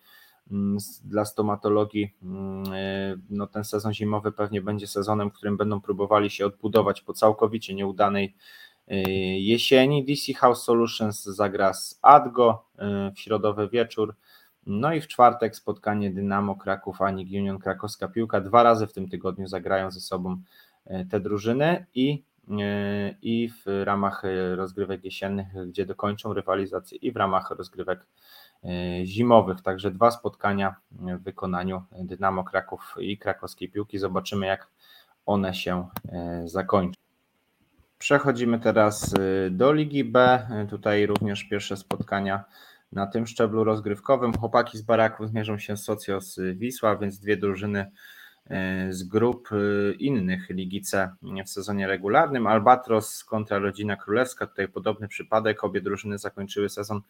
mm, 0.51 0.77
dla 1.05 1.25
stomatologii 1.25 2.15
mm, 2.23 2.73
y, 2.73 3.19
no 3.29 3.47
ten 3.47 3.63
sezon 3.63 3.93
zimowy 3.93 4.31
pewnie 4.31 4.61
będzie 4.61 4.87
sezonem, 4.87 5.29
w 5.29 5.33
którym 5.33 5.57
będą 5.57 5.81
próbowali 5.81 6.29
się 6.29 6.45
odbudować 6.45 7.01
po 7.01 7.13
całkowicie 7.13 7.75
nieudanej 7.75 8.35
jesieni. 9.37 10.05
DC 10.05 10.33
House 10.33 10.63
Solutions 10.63 11.23
zagra 11.23 11.73
z 11.73 11.99
Adgo 12.01 12.65
w 13.15 13.19
środowy 13.19 13.69
wieczór. 13.69 14.15
No 14.67 14.93
i 14.93 15.01
w 15.01 15.07
czwartek 15.07 15.55
spotkanie 15.55 16.11
Dynamo 16.11 16.55
Kraków, 16.55 17.01
Anik 17.01 17.29
Union 17.29 17.59
Krakowska 17.59 18.07
Piłka. 18.07 18.41
Dwa 18.41 18.63
razy 18.63 18.87
w 18.87 18.93
tym 18.93 19.09
tygodniu 19.09 19.47
zagrają 19.47 19.91
ze 19.91 19.99
sobą 19.99 20.41
e, 20.85 21.05
te 21.05 21.19
drużyny 21.19 21.85
i, 21.95 22.23
e, 22.51 23.15
i 23.21 23.49
w 23.49 23.83
ramach 23.83 24.25
e, 24.25 24.55
rozgrywek 24.55 25.05
jesiennych, 25.05 25.47
gdzie 25.67 25.85
dokończą 25.85 26.33
rywalizację 26.33 26.97
i 26.97 27.11
w 27.11 27.17
ramach 27.17 27.51
rozgrywek 27.51 28.05
zimowych. 29.03 29.61
Także 29.61 29.91
dwa 29.91 30.11
spotkania 30.11 30.75
w 30.91 31.23
wykonaniu 31.23 31.83
Dynamo 31.91 32.43
Kraków 32.43 32.95
i 32.99 33.17
Krakowskiej 33.17 33.69
Piłki. 33.69 33.99
Zobaczymy 33.99 34.45
jak 34.45 34.67
one 35.25 35.53
się 35.53 35.87
zakończą. 36.45 37.01
Przechodzimy 37.99 38.59
teraz 38.59 39.13
do 39.51 39.73
Ligi 39.73 40.03
B. 40.03 40.47
Tutaj 40.69 41.05
również 41.05 41.43
pierwsze 41.43 41.77
spotkania 41.77 42.43
na 42.91 43.07
tym 43.07 43.27
szczeblu 43.27 43.63
rozgrywkowym. 43.63 44.33
Chłopaki 44.33 44.77
z 44.77 44.81
baraków 44.81 45.29
zmierzą 45.29 45.57
się 45.57 45.77
z 45.77 45.83
Socios 45.83 46.39
Wisła, 46.55 46.97
więc 46.97 47.19
dwie 47.19 47.37
drużyny 47.37 47.91
e, 48.49 48.93
z 48.93 49.03
grup 49.03 49.49
e, 49.51 49.93
innych 49.93 50.49
Ligi 50.49 50.81
C 50.81 51.09
w 51.45 51.49
sezonie 51.49 51.87
regularnym. 51.87 52.47
Albatros 52.47 53.23
kontra 53.23 53.59
Rodzina 53.59 53.95
Królewska, 53.95 54.47
tutaj 54.47 54.67
podobny 54.67 55.07
przypadek. 55.07 55.63
Obie 55.63 55.81
drużyny 55.81 56.17
zakończyły 56.17 56.69
sezon 56.69 57.01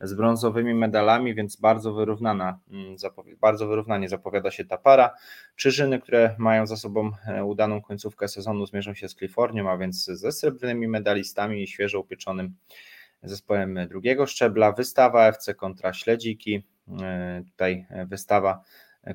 z 0.00 0.14
brązowymi 0.14 0.74
medalami, 0.74 1.34
więc 1.34 1.56
bardzo 1.56 1.92
wyrównana, 1.92 2.58
mm, 2.70 2.96
bardzo 3.40 3.66
wyrównanie 3.66 4.08
zapowiada 4.08 4.50
się 4.50 4.64
ta 4.64 4.78
para. 4.78 5.14
Czyżyny, 5.56 6.00
które 6.00 6.34
mają 6.38 6.66
za 6.66 6.76
sobą 6.76 7.10
e, 7.26 7.44
udaną 7.44 7.82
końcówkę 7.82 8.28
sezonu, 8.28 8.66
zmierzą 8.66 8.94
się 8.94 9.08
z 9.08 9.14
Kalifornią, 9.14 9.70
a 9.70 9.78
więc 9.78 10.04
ze 10.04 10.32
srebrnymi 10.32 10.88
medalistami 10.88 11.62
i 11.62 11.66
świeżo 11.66 12.00
upieczonym 12.00 12.54
zespołem 13.24 13.78
drugiego 13.88 14.26
szczebla. 14.26 14.72
Wystawa 14.72 15.28
FC 15.28 15.54
kontra 15.54 15.92
Śledziki. 15.92 16.62
E, 17.02 17.42
tutaj 17.46 17.86
wystawa 18.06 18.62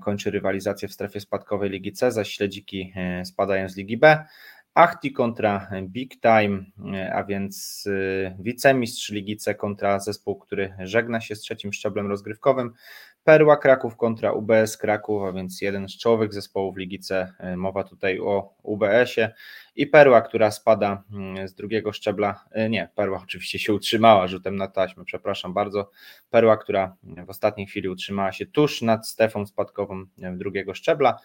kończy 0.02 0.32
rywalizację 0.32 0.88
w 0.88 0.94
strefie 0.94 1.20
spadkowej 1.20 1.70
Ligi 1.70 1.94
C, 1.94 2.12
zaś 2.12 2.30
Śledziki 2.30 2.94
e, 2.96 3.26
spadają 3.26 3.70
z 3.70 3.78
Ligi 3.78 3.98
B. 3.98 4.26
Achti 4.74 5.12
kontra 5.12 5.70
Big 5.84 6.22
Time, 6.22 6.64
e, 6.94 7.14
a 7.14 7.24
więc 7.24 7.88
wicemistrz 8.40 9.10
Ligi 9.10 9.38
C 9.38 9.56
kontra 9.56 10.00
zespół, 10.00 10.36
który 10.36 10.74
żegna 10.80 11.22
się 11.22 11.36
z 11.36 11.40
trzecim 11.40 11.74
szczeblem 11.74 12.08
rozgrywkowym. 12.08 12.74
Perła 13.24 13.58
Kraków 13.58 13.98
kontra 13.98 14.32
UBS 14.32 14.78
Kraków, 14.78 15.24
a 15.24 15.32
więc 15.32 15.62
jeden 15.62 15.90
z 15.90 15.98
czołowych 15.98 16.34
zespołów 16.34 16.78
Ligi 16.78 17.00
C. 17.00 17.34
E, 17.40 17.58
mowa 17.58 17.84
tutaj 17.84 18.20
o 18.20 18.54
UBS-ie 18.64 19.34
i 19.80 19.88
Perła, 19.88 20.22
która 20.22 20.52
spada 20.52 21.04
mm, 21.12 21.48
z 21.48 21.54
drugiego 21.54 21.94
szczebla. 21.94 22.46
E, 22.52 22.70
nie, 22.70 22.90
Perła 22.96 23.20
oczywiście 23.24 23.60
się 23.60 23.74
utrzymała 23.74 24.28
rzutem 24.28 24.56
na 24.56 24.68
taśmę, 24.68 25.04
przepraszam 25.06 25.54
bardzo. 25.54 25.90
Perła, 26.30 26.58
która 26.58 26.96
w 27.04 27.30
ostatniej 27.30 27.68
chwili 27.68 27.90
utrzymała 27.90 28.32
się 28.32 28.46
tuż 28.46 28.82
nad 28.82 29.08
strefą 29.08 29.46
spadkową 29.46 30.06
e, 30.22 30.32
drugiego 30.38 30.74
szczebla 30.74 31.20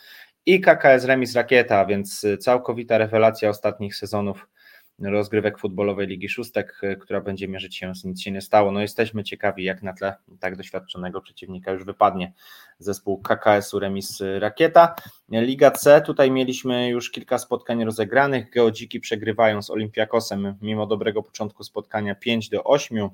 i 0.47 0.61
KKS 0.61 1.05
Remis 1.05 1.35
Rakieta, 1.35 1.87
więc 1.87 2.27
całkowita 2.41 2.99
rewelacja 2.99 3.51
ostatnich 3.51 3.97
sezonów 3.97 4.49
rozgrywek 4.99 5.59
futbolowej 5.59 6.07
Ligi 6.07 6.29
Szóstek, 6.29 6.81
e, 6.83 6.97
która 6.97 7.21
będzie 7.21 7.49
mierzyć 7.49 7.77
się 7.77 7.95
z 7.95 8.05
nic 8.05 8.23
się 8.23 8.31
nie 8.31 8.41
stało. 8.41 8.73
No 8.73 8.81
jesteśmy 8.81 9.25
ciekawi, 9.25 9.65
jak 9.65 9.83
na 9.83 9.93
tle 9.93 10.17
tak 10.41 10.57
doświadczonego 10.57 11.21
przeciwnika 11.21 11.73
już 11.73 11.85
wypadnie 11.85 12.33
zespół 12.79 13.23
KKS-u 13.23 13.79
Remis 13.79 14.23
Rakieta. 14.39 14.95
Liga 15.31 15.71
C, 15.71 16.01
tutaj 16.01 16.31
mieliśmy 16.31 16.89
już 16.89 17.11
kilka 17.11 17.39
spotkań 17.39 17.85
rozegranych. 17.85 18.51
Geodziki 18.51 19.01
przegrywają 19.01 19.63
z 19.63 19.71
Olympiakosem 19.71 20.55
mimo 20.63 20.87
dobrego 20.87 21.23
początku 21.23 21.65
spotkania 21.65 22.15
5 22.15 22.49
do 22.49 22.65
8. 22.65 23.11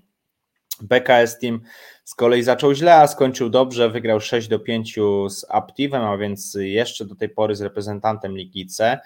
BKS 0.82 1.38
Team 1.38 1.60
z 2.04 2.14
kolei 2.14 2.42
zaczął 2.42 2.74
źle, 2.74 2.96
a 2.96 3.06
skończył 3.06 3.50
dobrze, 3.50 3.90
wygrał 3.90 4.20
6 4.20 4.48
do 4.48 4.58
5 4.58 4.98
z 5.28 5.44
Aptivem, 5.48 6.02
a 6.02 6.16
więc 6.16 6.56
jeszcze 6.60 7.04
do 7.04 7.14
tej 7.14 7.28
pory 7.28 7.54
z 7.54 7.60
reprezentantem 7.60 8.36
Ligi 8.36 8.66
C. 8.66 8.98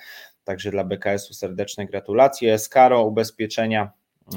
Także 0.44 0.70
dla 0.70 0.84
BKS-u 0.84 1.34
serdeczne 1.34 1.86
gratulacje. 1.86 2.58
Skaro 2.58 3.02
ubezpieczenia, 3.02 3.90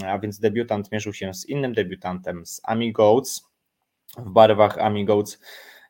a 0.05 0.19
więc 0.19 0.39
debiutant 0.39 0.91
mierzył 0.91 1.13
się 1.13 1.33
z 1.33 1.45
innym 1.45 1.73
debiutantem, 1.73 2.45
z 2.45 2.61
Amigoats. 2.63 3.47
W 4.17 4.29
barwach 4.29 4.77
Amigoats 4.77 5.39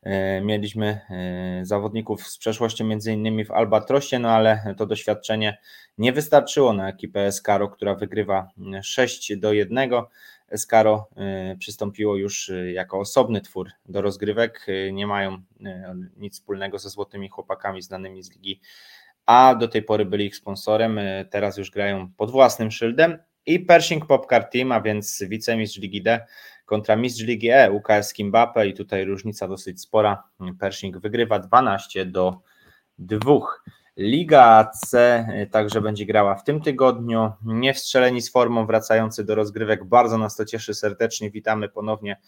e, 0.03 0.41
mieliśmy 0.41 1.01
e, 1.09 1.65
zawodników 1.65 2.27
z 2.27 2.37
przeszłości 2.37 2.83
między 2.83 3.13
innymi 3.13 3.45
w 3.45 3.51
Albatrosie, 3.51 4.19
no 4.19 4.29
ale 4.29 4.75
to 4.77 4.85
doświadczenie 4.85 5.57
nie 5.97 6.13
wystarczyło 6.13 6.73
na 6.73 6.89
ekipę 6.89 7.31
Skaro, 7.31 7.69
która 7.69 7.95
wygrywa 7.95 8.49
6 8.81 9.37
do 9.37 9.53
1. 9.53 9.89
Skaro 10.55 11.09
e, 11.15 11.55
przystąpiło 11.55 12.15
już 12.15 12.51
jako 12.73 12.99
osobny 12.99 13.41
twór 13.41 13.69
do 13.85 14.01
rozgrywek. 14.01 14.67
Nie 14.93 15.07
mają 15.07 15.41
nic 16.17 16.33
wspólnego 16.33 16.79
ze 16.79 16.89
złotymi 16.89 17.29
chłopakami 17.29 17.81
znanymi 17.81 18.23
z 18.23 18.31
Ligi 18.31 18.61
a 19.27 19.55
do 19.55 19.67
tej 19.67 19.83
pory 19.83 20.05
byli 20.05 20.25
ich 20.25 20.35
sponsorem, 20.35 20.99
teraz 21.29 21.57
już 21.57 21.71
grają 21.71 22.11
pod 22.17 22.31
własnym 22.31 22.71
szyldem. 22.71 23.17
I 23.45 23.59
Pershing 23.59 24.05
Popcar 24.05 24.49
Team, 24.49 24.71
a 24.71 24.81
więc 24.81 25.23
wicemistrz 25.29 25.77
Ligi 25.77 26.01
D 26.01 26.25
kontra 26.65 26.95
mistrz 26.95 27.23
Ligi 27.23 27.49
E, 27.49 27.71
UKS 27.71 28.13
Kimbape 28.13 28.67
i 28.67 28.73
tutaj 28.73 29.05
różnica 29.05 29.47
dosyć 29.47 29.81
spora. 29.81 30.23
Pershing 30.59 30.97
wygrywa 30.97 31.39
12 31.39 32.05
do 32.05 32.41
2. 32.99 33.39
Liga 33.97 34.71
C 34.87 35.25
także 35.51 35.81
będzie 35.81 36.05
grała 36.05 36.35
w 36.35 36.43
tym 36.43 36.61
tygodniu. 36.61 37.31
Nie 37.45 37.73
wstrzeleni 37.73 38.21
z 38.21 38.31
formą, 38.31 38.65
wracający 38.65 39.23
do 39.23 39.35
rozgrywek. 39.35 39.85
Bardzo 39.85 40.17
nas 40.17 40.35
to 40.35 40.45
cieszy 40.45 40.73
serdecznie. 40.73 41.31
Witamy 41.31 41.69
ponownie. 41.69 42.19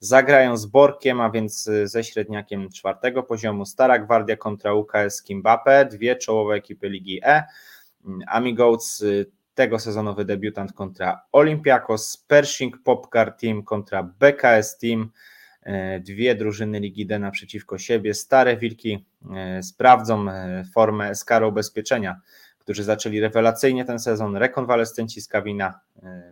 Zagrają 0.00 0.56
z 0.56 0.66
Borkiem, 0.66 1.20
a 1.20 1.30
więc 1.30 1.70
ze 1.84 2.04
średniakiem 2.04 2.68
czwartego 2.70 3.22
poziomu. 3.22 3.66
Stara 3.66 3.98
Gwardia 3.98 4.36
kontra 4.36 4.74
UKS 4.74 5.22
Kimbape. 5.22 5.86
Dwie 5.86 6.16
czołowe 6.16 6.54
ekipy 6.54 6.88
Ligi 6.88 7.20
E. 7.22 7.44
Amigoats 8.26 9.04
tego 9.54 9.78
sezonowy 9.78 10.24
debiutant 10.24 10.72
kontra 10.72 11.20
Olympiakos, 11.32 12.16
Pershing 12.16 12.82
Popcar 12.84 13.32
Team 13.32 13.62
kontra 13.62 14.02
BKS 14.02 14.78
Team. 14.78 15.10
E, 15.68 16.00
dwie 16.00 16.34
drużyny 16.34 16.80
Ligi 16.80 17.06
D 17.06 17.18
naprzeciwko 17.18 17.78
siebie. 17.78 18.14
Stare 18.14 18.56
Wilki 18.56 19.06
e, 19.36 19.62
sprawdzą 19.62 20.30
e, 20.30 20.64
formę 20.74 21.14
Skaro 21.14 21.48
Ubezpieczenia, 21.48 22.20
którzy 22.58 22.84
zaczęli 22.84 23.20
rewelacyjnie 23.20 23.84
ten 23.84 23.98
sezon. 23.98 24.36
Rekonwalescenci 24.36 25.20
z 25.20 25.28
Kawina, 25.28 25.80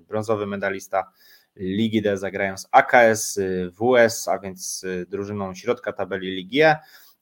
brązowy 0.09 0.47
medalista 0.47 1.13
Ligi 1.57 2.03
D 2.03 2.17
zagrają 2.17 2.57
z 2.57 2.69
AKS 2.71 3.41
WS, 3.73 4.29
a 4.29 4.39
więc 4.39 4.87
drużyną 5.09 5.55
środka 5.55 5.93
tabeli 5.93 6.31
Ligi 6.37 6.61
E 6.61 6.77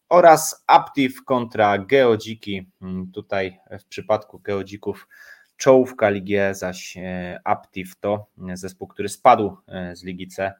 oraz 0.08 0.64
Aptiv 0.66 1.24
kontra 1.24 1.78
Geodziki. 1.78 2.70
Mm, 2.82 3.12
tutaj 3.12 3.58
w 3.80 3.84
przypadku 3.84 4.38
Geodzików 4.38 5.08
czołówka 5.56 6.08
Ligi 6.10 6.36
E, 6.36 6.54
zaś 6.54 6.98
Aptiv 7.44 7.96
to 8.00 8.26
zespół, 8.54 8.88
który 8.88 9.08
spadł 9.08 9.56
z 9.94 10.04
Ligi 10.04 10.28
C 10.28 10.52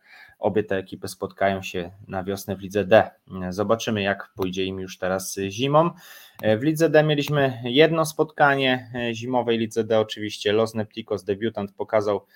Obie 0.45 0.65
te 0.65 0.77
ekipy 0.77 1.09
spotkają 1.09 1.63
się 1.63 1.91
na 2.09 2.25
wiosnę 2.25 2.57
w 2.57 2.61
Lidze 2.61 2.85
D. 2.85 3.11
Zobaczymy, 3.51 4.03
jak 4.03 4.33
pójdzie 4.37 4.65
im 4.65 4.81
już 4.81 4.99
teraz 4.99 5.39
zimą. 5.49 5.91
W 6.59 6.63
Lidze 6.63 6.89
D 6.89 7.03
mieliśmy 7.03 7.61
jedno 7.65 8.07
spotkanie 8.07 8.91
zimowej 9.13 9.59
Lidze 9.59 9.85
D, 9.85 10.01
oczywiście 10.01 10.53
Los 10.53 10.75
Neptikos, 10.75 11.25
debiutant, 11.25 11.73
pokazał, 11.73 12.27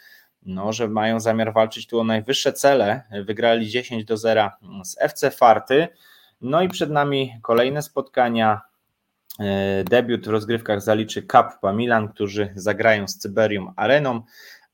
no, 0.42 0.73
że 0.73 0.88
mają 0.88 1.21
zamiar 1.21 1.53
walczyć 1.53 1.87
tu 1.87 2.01
o 2.01 2.05
najwyższe 2.05 2.53
cele. 2.53 3.03
Wygrali 3.25 3.68
10 3.68 4.05
do 4.05 4.16
0 4.16 4.51
z 4.85 4.97
FC 5.01 5.31
Farty. 5.31 5.88
No 6.40 6.62
i 6.62 6.68
przed 6.68 6.90
nami 6.90 7.35
kolejne 7.42 7.83
spotkania. 7.83 8.61
Debiut 9.85 10.27
w 10.27 10.31
rozgrywkach 10.31 10.83
zaliczy 10.83 11.22
Kappa 11.22 11.72
Milan, 11.72 12.09
którzy 12.09 12.53
zagrają 12.55 13.09
z 13.09 13.18
Cyberium 13.18 13.72
Areną. 13.77 14.22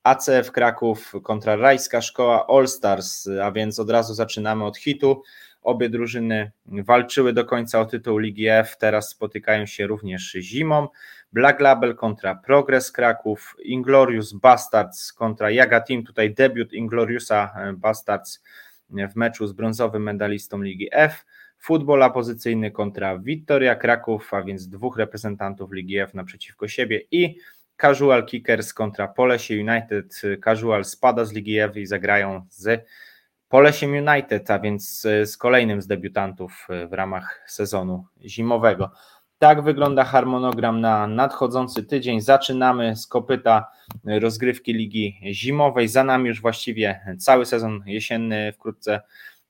ACF 0.03 0.53
Kraków 0.53 1.13
kontra 1.23 1.57
Rajska 1.57 2.01
Szkoła 2.01 2.47
All 2.47 2.69
Stars, 2.69 3.29
a 3.43 3.53
więc 3.53 3.79
od 3.79 3.91
razu 3.91 4.15
zaczynamy 4.15 4.65
od 4.65 4.79
hitu. 4.79 5.23
Obie 5.63 5.89
drużyny 5.89 6.51
walczyły 6.67 7.33
do 7.33 7.45
końca 7.45 7.81
o 7.81 7.85
tytuł 7.85 8.19
Ligi 8.19 8.49
F, 8.49 8.77
teraz 8.79 9.09
spotykają 9.09 9.67
się 9.67 9.87
również 9.87 10.33
zimą. 10.33 10.89
Black 11.33 11.61
Label 11.61 11.97
kontra 11.97 12.35
Progress 12.35 12.93
Kraków, 12.93 13.57
Inglorious 13.65 14.33
Bastards 14.33 15.13
kontra 15.13 15.51
Jaga 15.51 15.81
Team, 15.81 16.05
tutaj 16.05 16.35
debiut 16.35 16.73
Ingloriousa 16.73 17.55
e, 17.57 17.73
Bastards 17.73 18.43
w 18.91 19.17
meczu 19.17 19.47
z 19.47 19.53
brązowym 19.53 20.03
medalistą 20.03 20.63
Ligi 20.63 20.89
F. 20.93 21.25
Futbol 21.65 22.13
pozycyjny 22.13 22.71
kontra 22.71 23.19
Wittoria 23.19 23.75
Kraków, 23.75 24.35
a 24.35 24.43
więc 24.43 24.69
dwóch 24.69 24.99
reprezentantów 24.99 25.73
Ligi 25.73 25.99
F 25.99 26.15
naprzeciwko 26.15 26.69
siebie 26.69 27.01
i 27.11 27.39
Casual 27.81 28.27
Kickers 28.27 28.75
kontra 28.75 29.09
Polesie 29.09 29.55
United. 29.55 30.23
Casual 30.45 30.85
spada 30.85 31.25
z 31.25 31.33
Ligi 31.33 31.59
F 31.59 31.77
i 31.77 31.87
zagrają 31.87 32.47
z 32.49 32.85
Polesiem 33.49 33.93
United, 33.93 34.51
a 34.51 34.59
więc 34.59 35.01
z 35.25 35.37
kolejnym 35.37 35.83
z 35.83 35.87
debiutantów 35.87 36.69
w 36.91 36.93
ramach 36.93 37.45
sezonu 37.47 38.07
zimowego. 38.25 38.91
Tak 39.39 39.63
wygląda 39.63 40.05
harmonogram 40.05 40.81
na 40.81 41.07
nadchodzący 41.07 41.85
tydzień. 41.85 42.21
Zaczynamy 42.21 42.97
z 42.97 43.07
kopyta 43.07 43.67
rozgrywki 44.05 44.73
Ligi 44.73 45.21
Zimowej. 45.33 45.89
Za 45.89 46.05
nami 46.05 46.29
już 46.29 46.41
właściwie 46.41 47.01
cały 47.19 47.47
sezon 47.47 47.83
jesienny. 47.87 48.53
Wkrótce 48.53 49.01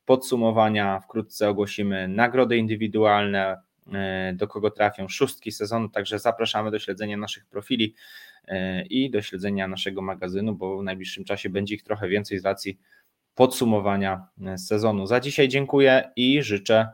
podsumowania, 0.07 1.01
wkrótce 1.01 1.49
ogłosimy 1.49 2.09
nagrody 2.09 2.57
indywidualne, 2.57 3.57
E, 3.93 4.33
do 4.37 4.49
kogo 4.49 4.71
trafią 4.71 5.09
szóstki 5.09 5.53
sezonu, 5.53 5.89
także 5.89 6.19
zapraszamy 6.19 6.71
do 6.71 6.79
śledzenia 6.79 7.17
naszych 7.17 7.47
profili 7.47 7.95
e, 8.49 8.83
i 8.83 9.11
do 9.11 9.23
śledzenia 9.23 9.69
naszego 9.69 10.03
magazynu, 10.03 10.55
bo 10.55 10.79
w 10.79 10.83
najbliższym 10.83 11.25
czasie 11.25 11.51
będzie 11.51 11.75
ich 11.75 11.83
trochę 11.83 12.09
więcej 12.09 12.39
z 12.39 12.45
racji 12.45 12.79
podsumowania 13.35 14.27
e, 14.47 14.59
sezonu. 14.59 15.07
Za 15.07 15.21
dzisiaj 15.21 15.49
dziękuję 15.49 16.11
i 16.17 16.43
życzę 16.43 16.89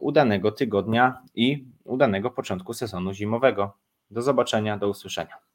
udanego 0.00 0.52
tygodnia 0.52 1.22
i 1.34 1.64
udanego 1.84 2.30
początku 2.30 2.74
sezonu 2.74 3.12
zimowego. 3.12 3.76
Do 4.10 4.22
zobaczenia, 4.22 4.78
do 4.78 4.88
usłyszenia. 4.88 5.47